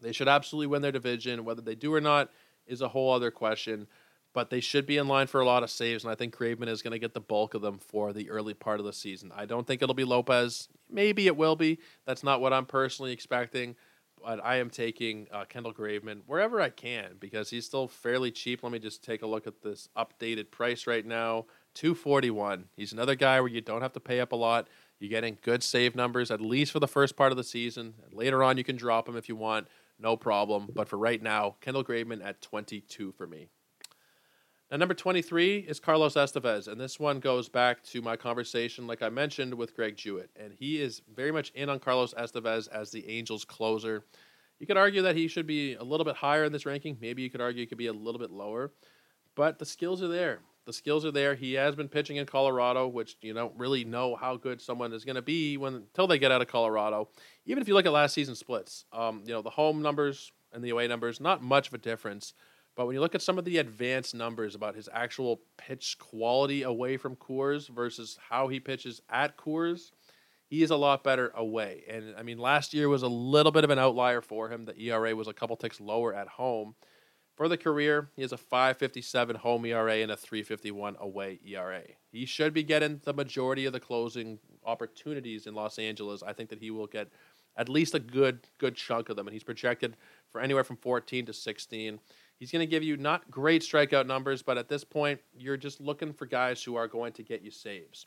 [0.00, 1.44] They should absolutely win their division.
[1.44, 2.30] Whether they do or not
[2.66, 3.86] is a whole other question.
[4.34, 6.68] But they should be in line for a lot of saves, and I think Graveman
[6.68, 9.32] is going to get the bulk of them for the early part of the season.
[9.34, 10.68] I don't think it'll be Lopez.
[10.88, 11.78] Maybe it will be.
[12.04, 13.74] That's not what I'm personally expecting.
[14.24, 18.62] But I am taking uh, Kendall Graveman wherever I can because he's still fairly cheap.
[18.62, 21.46] Let me just take a look at this updated price right now.
[21.74, 22.66] 241.
[22.76, 24.68] He's another guy where you don't have to pay up a lot.
[24.98, 27.94] You're getting good save numbers, at least for the first part of the season.
[28.12, 30.68] Later on, you can drop them if you want, no problem.
[30.74, 33.48] But for right now, Kendall Graveman at 22 for me.
[34.70, 39.00] Now, number 23 is Carlos Estevez, and this one goes back to my conversation, like
[39.00, 40.28] I mentioned, with Greg Jewett.
[40.36, 44.04] And he is very much in on Carlos Estevez as the Angels closer.
[44.58, 46.98] You could argue that he should be a little bit higher in this ranking.
[47.00, 48.70] Maybe you could argue he could be a little bit lower.
[49.34, 50.40] But the skills are there.
[50.66, 51.34] The skills are there.
[51.34, 55.02] He has been pitching in Colorado, which you don't really know how good someone is
[55.02, 57.08] going to be when until they get out of Colorado.
[57.46, 60.62] Even if you look at last season splits, um, you know the home numbers and
[60.62, 62.34] the away numbers, not much of a difference.
[62.78, 66.62] But when you look at some of the advanced numbers about his actual pitch quality
[66.62, 69.90] away from Coors versus how he pitches at Coors,
[70.46, 71.82] he is a lot better away.
[71.90, 74.64] And I mean, last year was a little bit of an outlier for him.
[74.64, 76.76] The ERA was a couple ticks lower at home.
[77.34, 81.82] For the career, he has a 557 home ERA and a 351 away ERA.
[82.12, 86.22] He should be getting the majority of the closing opportunities in Los Angeles.
[86.22, 87.08] I think that he will get
[87.56, 89.96] at least a good good chunk of them and he's projected
[90.30, 91.98] for anywhere from 14 to 16.
[92.38, 95.80] He's going to give you not great strikeout numbers, but at this point, you're just
[95.80, 98.06] looking for guys who are going to get you saves.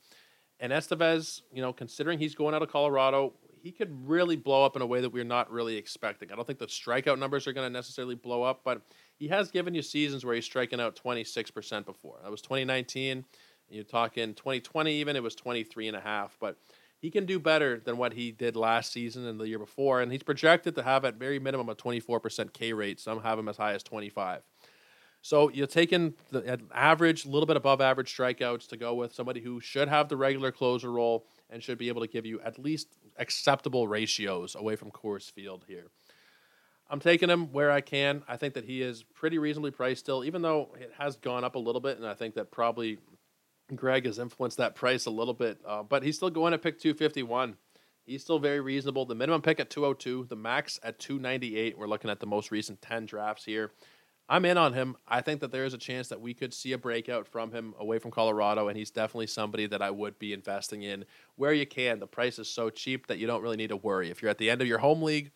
[0.60, 4.76] And Estevez, you know, considering he's going out of Colorado, he could really blow up
[4.76, 6.32] in a way that we're not really expecting.
[6.32, 8.82] I don't think the strikeout numbers are going to necessarily blow up, but
[9.18, 12.20] he has given you seasons where he's striking out 26% before.
[12.24, 13.26] That was 2019.
[13.70, 16.58] You're talking 2020 even, it was 23 and a half, but
[17.02, 20.12] he can do better than what he did last season and the year before, and
[20.12, 23.00] he's projected to have at very minimum a 24% K rate.
[23.00, 24.44] Some have him as high as 25.
[25.24, 29.42] So you're taking the average, a little bit above average strikeouts to go with somebody
[29.42, 32.60] who should have the regular closer role and should be able to give you at
[32.60, 32.88] least
[33.18, 35.88] acceptable ratios away from Coors Field here.
[36.88, 38.22] I'm taking him where I can.
[38.28, 41.56] I think that he is pretty reasonably priced still, even though it has gone up
[41.56, 43.00] a little bit, and I think that probably
[43.78, 45.60] Greg has influenced that price a little bit.
[45.66, 47.56] Uh, but he's still going at pick 251.
[48.06, 49.06] He's still very reasonable.
[49.06, 51.78] The minimum pick at 202, the max at 298.
[51.78, 53.72] We're looking at the most recent 10 drafts here.
[54.28, 54.96] I'm in on him.
[55.08, 57.74] I think that there is a chance that we could see a breakout from him
[57.78, 61.04] away from Colorado, and he's definitely somebody that I would be investing in
[61.36, 62.00] where you can.
[62.00, 64.10] The price is so cheap that you don't really need to worry.
[64.10, 65.32] If you're at the end of your home league,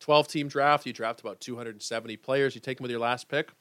[0.00, 3.52] 12 team draft, you draft about 270 players, you take him with your last pick.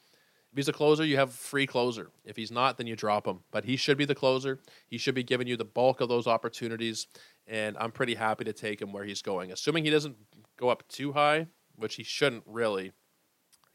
[0.52, 2.10] If he's a closer, you have free closer.
[2.26, 3.42] If he's not, then you drop him.
[3.52, 4.60] But he should be the closer.
[4.88, 7.08] He should be giving you the bulk of those opportunities,
[7.46, 9.52] and I'm pretty happy to take him where he's going.
[9.52, 10.16] Assuming he doesn't
[10.58, 12.94] go up too high, which he shouldn't really.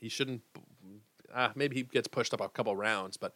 [0.00, 0.42] He shouldn't
[1.34, 3.34] uh, maybe he gets pushed up a couple rounds, but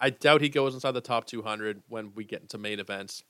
[0.00, 3.22] I doubt he goes inside the top 200 when we get into main events.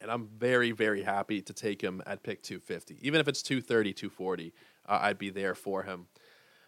[0.00, 2.98] And I'm very, very happy to take him at pick 250.
[3.02, 4.52] Even if it's 230, 240,
[4.86, 6.06] uh, I'd be there for him.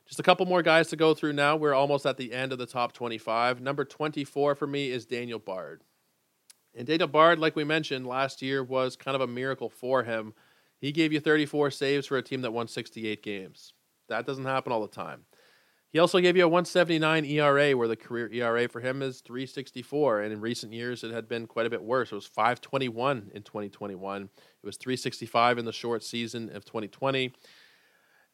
[0.06, 1.56] Just a couple more guys to go through now.
[1.56, 3.60] We're almost at the end of the top 25.
[3.60, 5.82] Number 24 for me is Daniel Bard.
[6.74, 10.34] And Daniel Bard, like we mentioned, last year was kind of a miracle for him.
[10.78, 13.72] He gave you 34 saves for a team that won 68 games.
[14.08, 15.24] That doesn't happen all the time.
[15.94, 20.22] He also gave you a 179 ERA, where the career ERA for him is 364.
[20.22, 22.10] And in recent years, it had been quite a bit worse.
[22.10, 24.22] It was 521 in 2021.
[24.24, 24.30] It
[24.66, 27.32] was 365 in the short season of 2020.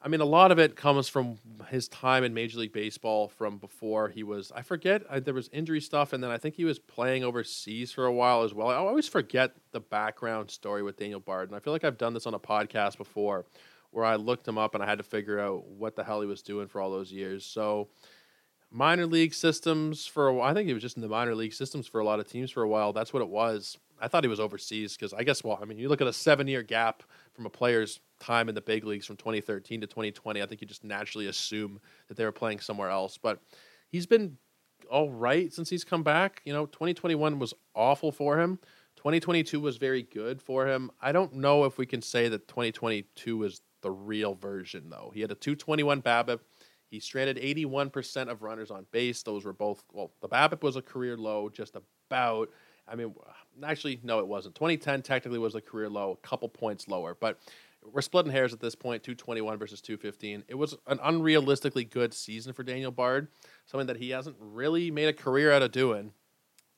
[0.03, 1.37] I mean, a lot of it comes from
[1.69, 5.51] his time in Major League Baseball from before he was, I forget, I, there was
[5.53, 8.69] injury stuff, and then I think he was playing overseas for a while as well.
[8.69, 12.15] I always forget the background story with Daniel Bard, and I feel like I've done
[12.15, 13.45] this on a podcast before
[13.91, 16.27] where I looked him up and I had to figure out what the hell he
[16.27, 17.45] was doing for all those years.
[17.45, 17.89] So
[18.71, 20.49] minor league systems for a while.
[20.49, 22.51] I think he was just in the minor league systems for a lot of teams
[22.51, 22.93] for a while.
[22.93, 23.79] That's what it was.
[24.01, 26.13] I thought he was overseas because I guess, well, I mean, you look at a
[26.13, 27.03] seven year gap
[27.35, 30.41] from a player's time in the big leagues from 2013 to 2020.
[30.41, 33.19] I think you just naturally assume that they were playing somewhere else.
[33.19, 33.41] But
[33.91, 34.37] he's been
[34.91, 36.43] all right since he's come back.
[36.45, 38.59] You know, 2021 was awful for him.
[38.97, 40.91] 2022 was very good for him.
[41.01, 45.11] I don't know if we can say that 2022 was the real version, though.
[45.15, 46.41] He had a 221 BABIP.
[46.91, 49.23] He stranded 81% of runners on base.
[49.23, 52.51] Those were both, well, the BABIP was a career low, just about.
[52.89, 53.15] I mean,
[53.63, 54.57] actually, no, it wasn't.
[54.57, 57.39] 2010 technically was a career low, a couple points lower, but
[57.85, 60.45] we're splitting hairs at this point 221 versus 215.
[60.49, 63.29] It was an unrealistically good season for Daniel Bard,
[63.67, 66.13] something that he hasn't really made a career out of doing.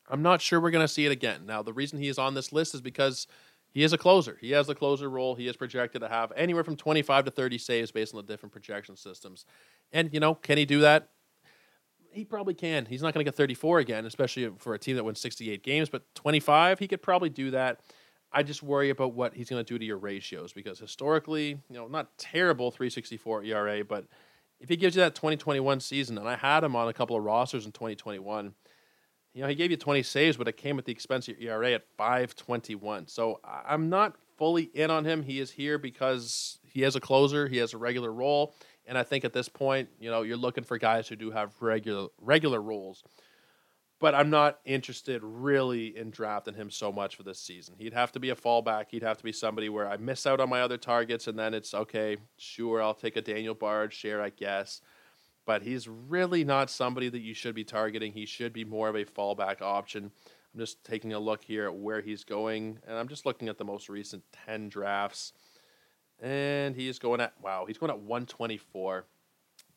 [0.09, 1.47] I'm not sure we're going to see it again.
[1.47, 3.27] Now, the reason he is on this list is because
[3.71, 4.37] he is a closer.
[4.41, 5.35] He has the closer role.
[5.35, 8.53] He is projected to have anywhere from 25 to 30 saves based on the different
[8.53, 9.47] projection systems.
[9.93, 11.09] And, you know, can he do that?
[12.11, 12.85] He probably can.
[12.85, 15.89] He's not going to get 34 again, especially for a team that wins 68 games,
[15.89, 17.81] but 25, he could probably do that.
[18.33, 21.77] I just worry about what he's going to do to your ratios because historically, you
[21.77, 24.07] know, not terrible 364 ERA, but
[24.61, 27.25] if he gives you that 2021 season, and I had him on a couple of
[27.25, 28.55] rosters in 2021,
[29.35, 31.55] you know, he gave you 20 saves, but it came at the expense of your
[31.55, 33.09] ERA at 521.
[33.09, 35.23] So I'm not fully in on him.
[35.23, 38.55] He is here because he has a closer, he has a regular role,
[38.87, 41.53] and I think at this point, you know, you're looking for guys who do have
[41.61, 43.03] regular regular roles.
[44.03, 47.77] But I'm not interested really in drafting him so much for this season.
[47.79, 48.87] He'd have to be a fallback.
[48.91, 51.55] He'd have to be somebody where I miss out on my other targets, and then
[51.55, 52.19] it's okay.
[52.37, 54.83] Sure, I'll take a Daniel Bard share, I guess
[55.45, 58.13] but he's really not somebody that you should be targeting.
[58.13, 60.13] He should be more of a fallback option.
[60.55, 63.59] I'm just taking a look here at where he's going, and I'm just looking at
[63.59, 65.33] the most recent 10 drafts.
[66.21, 69.07] And he is going at, wow, he's going at 124.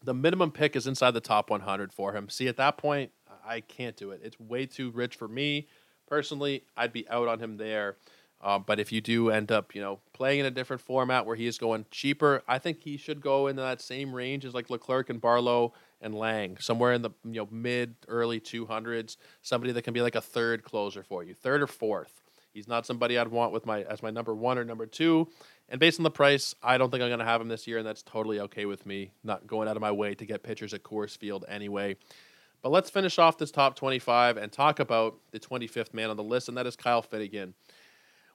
[0.03, 2.30] The minimum pick is inside the top 100 for him.
[2.30, 3.11] See, at that point,
[3.45, 4.21] I can't do it.
[4.23, 5.67] It's way too rich for me.
[6.07, 7.97] Personally, I'd be out on him there.
[8.41, 11.35] Um, but if you do end up, you know, playing in a different format where
[11.35, 14.69] he is going cheaper, I think he should go into that same range as like
[14.69, 19.17] Leclerc and Barlow and Lange, somewhere in the you know mid early two hundreds.
[19.41, 22.21] Somebody that can be like a third closer for you, third or fourth.
[22.53, 25.27] He's not somebody I'd want with my as my number one or number two.
[25.67, 27.79] And based on the price, I don't think I'm going to have him this year,
[27.79, 29.11] and that's totally okay with me.
[29.23, 31.97] Not going out of my way to get pitchers at Coors Field anyway.
[32.66, 36.24] But let's finish off this top 25 and talk about the 25th man on the
[36.24, 37.53] list, and that is Kyle Finnegan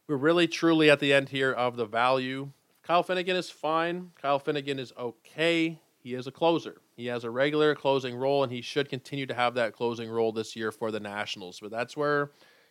[0.07, 2.51] We're really truly at the end here of the value.
[2.85, 4.13] Kyle Finnegan is fine.
[4.23, 5.81] Kyle Finnegan is okay.
[5.99, 6.81] He is a closer.
[6.95, 10.31] He has a regular closing role, and he should continue to have that closing role
[10.31, 11.59] this year for the Nationals.
[11.61, 12.31] But that's where,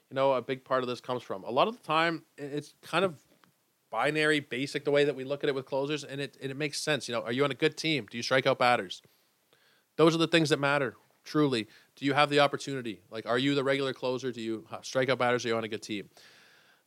[0.10, 1.44] you know, a big part of this comes from.
[1.44, 3.16] A lot of the time, it's kind of
[3.92, 6.56] binary, basic the way that we look at it with closers, and it, and it
[6.56, 7.10] makes sense.
[7.10, 8.08] You know, are you on a good team?
[8.10, 9.02] Do you strike out batters?
[9.98, 11.68] Those are the things that matter, truly.
[11.96, 13.02] Do you have the opportunity?
[13.12, 14.32] Like, are you the regular closer?
[14.32, 15.46] Do you strike out batters?
[15.46, 16.10] Are you on a good team?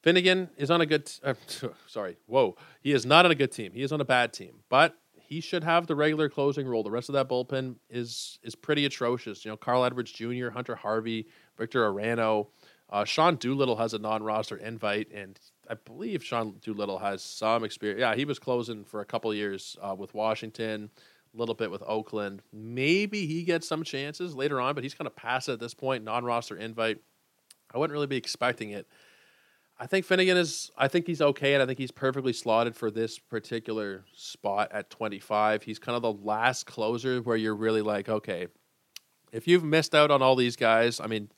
[0.02, 1.10] Finnegan is on a good.
[1.22, 1.34] Uh,
[1.86, 2.56] sorry, whoa.
[2.80, 3.72] He is not on a good team.
[3.72, 6.82] He is on a bad team, but he should have the regular closing role.
[6.82, 9.44] The rest of that bullpen is is pretty atrocious.
[9.44, 12.48] You know, Carl Edwards Jr., Hunter Harvey, Victor Arano,
[12.92, 18.00] uh, Sean Doolittle has a non-roster invite, and I believe Sean Doolittle has some experience.
[18.00, 20.90] Yeah, he was closing for a couple years uh, with Washington,
[21.34, 22.42] a little bit with Oakland.
[22.52, 25.74] Maybe he gets some chances later on, but he's kind of past it at this
[25.74, 26.04] point.
[26.04, 26.98] Non-roster invite.
[27.74, 28.86] I wouldn't really be expecting it.
[29.78, 30.70] I think Finnegan is.
[30.76, 34.90] I think he's okay, and I think he's perfectly slotted for this particular spot at
[34.90, 35.62] 25.
[35.62, 38.46] He's kind of the last closer where you're really like, okay,
[39.32, 41.30] if you've missed out on all these guys, I mean,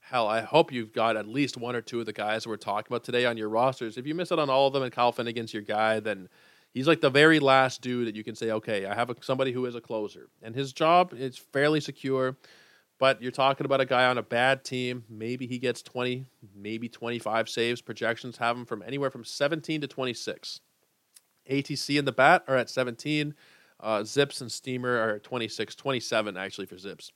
[0.00, 2.90] hell, I hope you've got at least one or two of the guys we're talking
[2.90, 3.96] about today on your rosters.
[3.96, 6.28] If you miss out on all of them and Kyle Finnegan's your guy, then
[6.72, 9.52] he's like the very last dude that you can say, okay, I have a, somebody
[9.52, 12.36] who is a closer, and his job is fairly secure.
[12.98, 15.02] But you're talking about a guy on a bad team.
[15.10, 17.80] Maybe he gets 20, maybe 25 saves.
[17.80, 20.60] Projections have him from anywhere from 17 to 26.
[21.50, 23.34] ATC and the bat are at 17.
[23.80, 27.10] Uh, Zips and Steamer are at 26, 27 actually for Zips.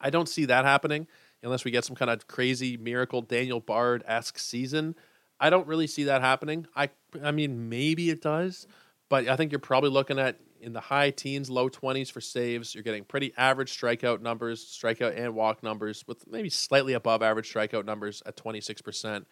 [0.00, 1.06] I don't see that happening
[1.44, 4.96] unless we get some kind of crazy miracle Daniel Bard esque season.
[5.42, 6.66] I don't really see that happening.
[6.76, 6.88] I
[7.22, 8.66] I mean maybe it does,
[9.10, 12.72] but I think you're probably looking at in the high teens, low 20s for saves.
[12.72, 17.52] You're getting pretty average strikeout numbers, strikeout and walk numbers, with maybe slightly above average
[17.52, 19.24] strikeout numbers at 26%.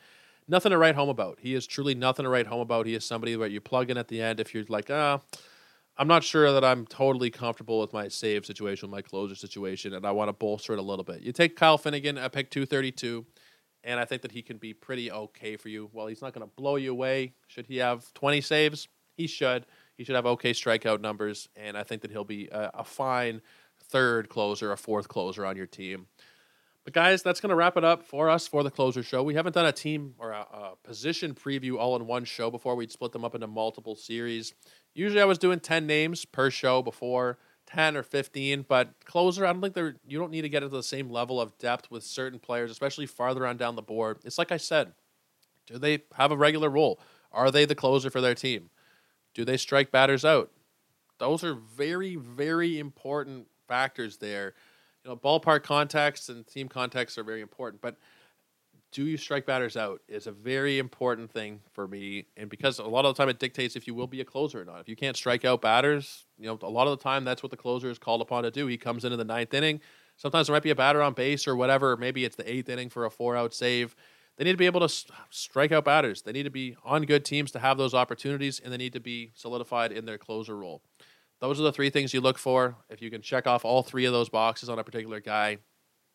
[0.48, 1.38] Nothing to write home about.
[1.40, 2.86] He is truly nothing to write home about.
[2.86, 5.20] He is somebody that you plug in at the end if you're like, ah,
[5.96, 10.04] I'm not sure that I'm totally comfortable with my save situation, my closer situation, and
[10.04, 11.22] I want to bolster it a little bit.
[11.22, 13.24] You take Kyle Finnegan at pick 232,
[13.84, 15.90] and I think that he can be pretty okay for you.
[15.92, 17.34] Well, he's not going to blow you away.
[17.48, 18.88] Should he have 20 saves?
[19.16, 19.66] He should.
[19.96, 23.42] He should have okay strikeout numbers, and I think that he'll be a, a fine
[23.84, 26.06] third closer, a fourth closer on your team.
[26.84, 29.22] But guys, that's going to wrap it up for us for the closer show.
[29.22, 32.74] We haven't done a team or a, a, position preview all in one show before.
[32.74, 34.54] We'd split them up into multiple series.
[34.94, 37.38] Usually, I was doing ten names per show before,
[37.74, 38.64] ten or fifteen.
[38.68, 39.96] But closer, I don't think they're.
[40.06, 43.06] You don't need to get into the same level of depth with certain players, especially
[43.06, 44.18] farther on down the board.
[44.24, 44.92] It's like I said.
[45.66, 47.00] Do they have a regular role?
[47.32, 48.70] Are they the closer for their team?
[49.34, 50.50] Do they strike batters out?
[51.18, 54.54] Those are very, very important factors there.
[55.04, 57.96] You know, ballpark context and team context are very important, but
[58.93, 62.26] do you strike batters out is a very important thing for me.
[62.36, 64.61] And because a lot of the time it dictates if you will be a closer
[64.61, 64.80] or not.
[64.80, 67.51] If you can't strike out batters, you know, a lot of the time that's what
[67.51, 68.66] the closer is called upon to do.
[68.66, 69.80] He comes into the ninth inning.
[70.16, 71.97] Sometimes there might be a batter on base or whatever.
[71.97, 73.95] Maybe it's the eighth inning for a four out save.
[74.36, 76.22] They need to be able to strike out batters.
[76.22, 79.01] They need to be on good teams to have those opportunities, and they need to
[79.01, 80.82] be solidified in their closer role.
[81.41, 82.76] Those are the three things you look for.
[82.88, 85.59] If you can check off all three of those boxes on a particular guy,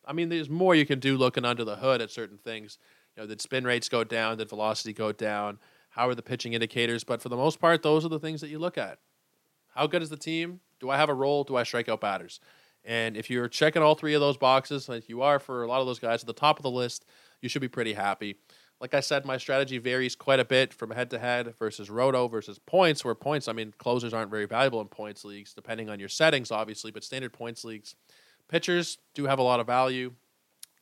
[0.06, 2.78] I mean, there's more you can do looking under the hood at certain things.
[3.16, 4.38] You know, did spin rates go down?
[4.38, 5.58] Did velocity go down?
[5.90, 7.04] How are the pitching indicators?
[7.04, 8.98] But for the most part, those are the things that you look at.
[9.74, 10.60] How good is the team?
[10.80, 11.44] Do I have a role?
[11.44, 12.40] Do I strike out batters?
[12.84, 15.80] And if you're checking all three of those boxes, like you are for a lot
[15.80, 17.04] of those guys at the top of the list,
[17.40, 18.36] you should be pretty happy.
[18.80, 22.28] Like I said, my strategy varies quite a bit from head to head versus roto
[22.28, 25.98] versus points, where points, I mean, closers aren't very valuable in points leagues, depending on
[25.98, 27.96] your settings, obviously, but standard points leagues,
[28.48, 30.12] pitchers do have a lot of value.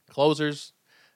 [0.09, 0.73] Closers,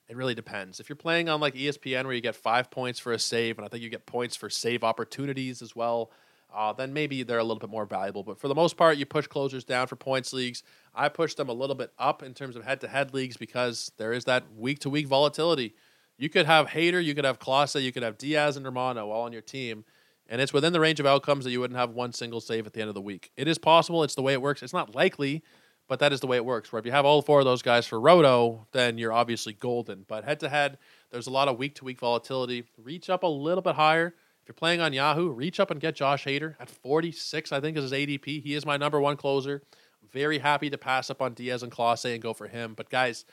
[0.08, 0.80] it really depends.
[0.80, 3.64] If you're playing on like ESPN where you get five points for a save, and
[3.64, 6.10] I think you get points for save opportunities as well,
[6.54, 8.22] uh, then maybe they're a little bit more valuable.
[8.22, 10.62] But for the most part, you push closers down for points leagues.
[10.94, 13.92] I push them a little bit up in terms of head to head leagues because
[13.98, 15.74] there is that week to week volatility.
[16.16, 19.22] You could have Hader, you could have Clase, you could have Diaz and Romano all
[19.22, 19.84] on your team,
[20.28, 22.72] and it's within the range of outcomes that you wouldn't have one single save at
[22.72, 23.30] the end of the week.
[23.36, 24.02] It is possible.
[24.02, 24.62] It's the way it works.
[24.62, 25.44] It's not likely,
[25.88, 26.70] but that is the way it works.
[26.70, 30.04] Where if you have all four of those guys for Roto, then you're obviously golden.
[30.06, 30.78] But head to head,
[31.10, 32.64] there's a lot of week to week volatility.
[32.76, 35.94] Reach up a little bit higher If you're playing on Yahoo, reach up and get
[35.96, 38.42] Josh Hader at 46, I think is his ADP.
[38.42, 39.62] He is my number one closer.
[40.12, 42.74] Very happy to pass up on Diaz and Clase and go for him.
[42.74, 43.24] But guys,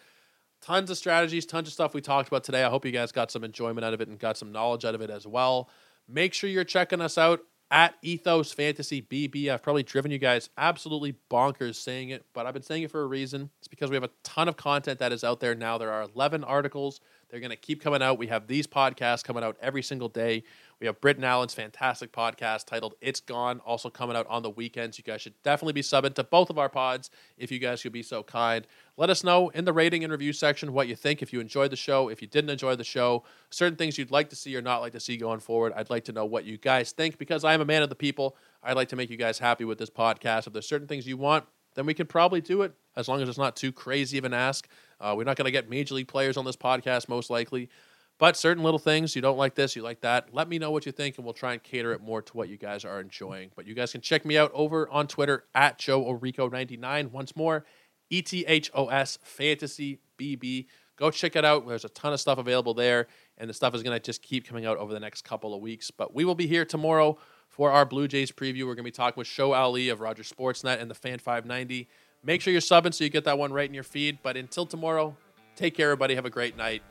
[0.61, 2.63] tons of strategies, tons of stuff we talked about today.
[2.63, 4.95] I hope you guys got some enjoyment out of it and got some knowledge out
[4.95, 5.69] of it as well.
[6.07, 7.41] Make sure you're checking us out
[7.71, 9.49] at Ethos Fantasy BB.
[9.49, 13.01] I've probably driven you guys absolutely bonkers saying it, but I've been saying it for
[13.01, 13.49] a reason.
[13.59, 15.77] It's because we have a ton of content that is out there now.
[15.77, 17.01] There are 11 articles.
[17.29, 18.17] They're going to keep coming out.
[18.17, 20.43] We have these podcasts coming out every single day.
[20.81, 24.97] We have Britton Allen's fantastic podcast titled It's Gone, also coming out on the weekends.
[24.97, 27.93] You guys should definitely be subbing to both of our pods if you guys could
[27.93, 28.67] be so kind.
[28.97, 31.21] Let us know in the rating and review section what you think.
[31.21, 34.29] If you enjoyed the show, if you didn't enjoy the show, certain things you'd like
[34.31, 35.71] to see or not like to see going forward.
[35.77, 37.95] I'd like to know what you guys think because I am a man of the
[37.95, 38.35] people.
[38.61, 40.45] I'd like to make you guys happy with this podcast.
[40.47, 41.45] If there's certain things you want,
[41.75, 44.33] then we can probably do it as long as it's not too crazy of an
[44.33, 44.67] ask.
[44.99, 47.69] Uh, we're not going to get major league players on this podcast, most likely.
[48.17, 50.85] But certain little things, you don't like this, you like that, let me know what
[50.85, 53.51] you think, and we'll try and cater it more to what you guys are enjoying.
[53.55, 57.11] But you guys can check me out over on Twitter at Joe Orico99.
[57.11, 57.65] Once more,
[58.09, 60.67] E T H O S Fantasy BB.
[60.97, 61.67] Go check it out.
[61.67, 63.07] There's a ton of stuff available there,
[63.37, 65.59] and the stuff is going to just keep coming out over the next couple of
[65.59, 65.91] weeks.
[65.91, 67.17] But we will be here tomorrow
[67.49, 68.61] for our Blue Jays preview.
[68.61, 71.89] We're going to be talking with Show Ali of Roger Sportsnet and the Fan 590.
[72.23, 74.19] Make sure you're subbing so you get that one right in your feed.
[74.23, 75.17] But until tomorrow,
[75.57, 76.15] take care, everybody.
[76.15, 76.81] Have a great night,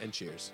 [0.00, 0.52] and cheers.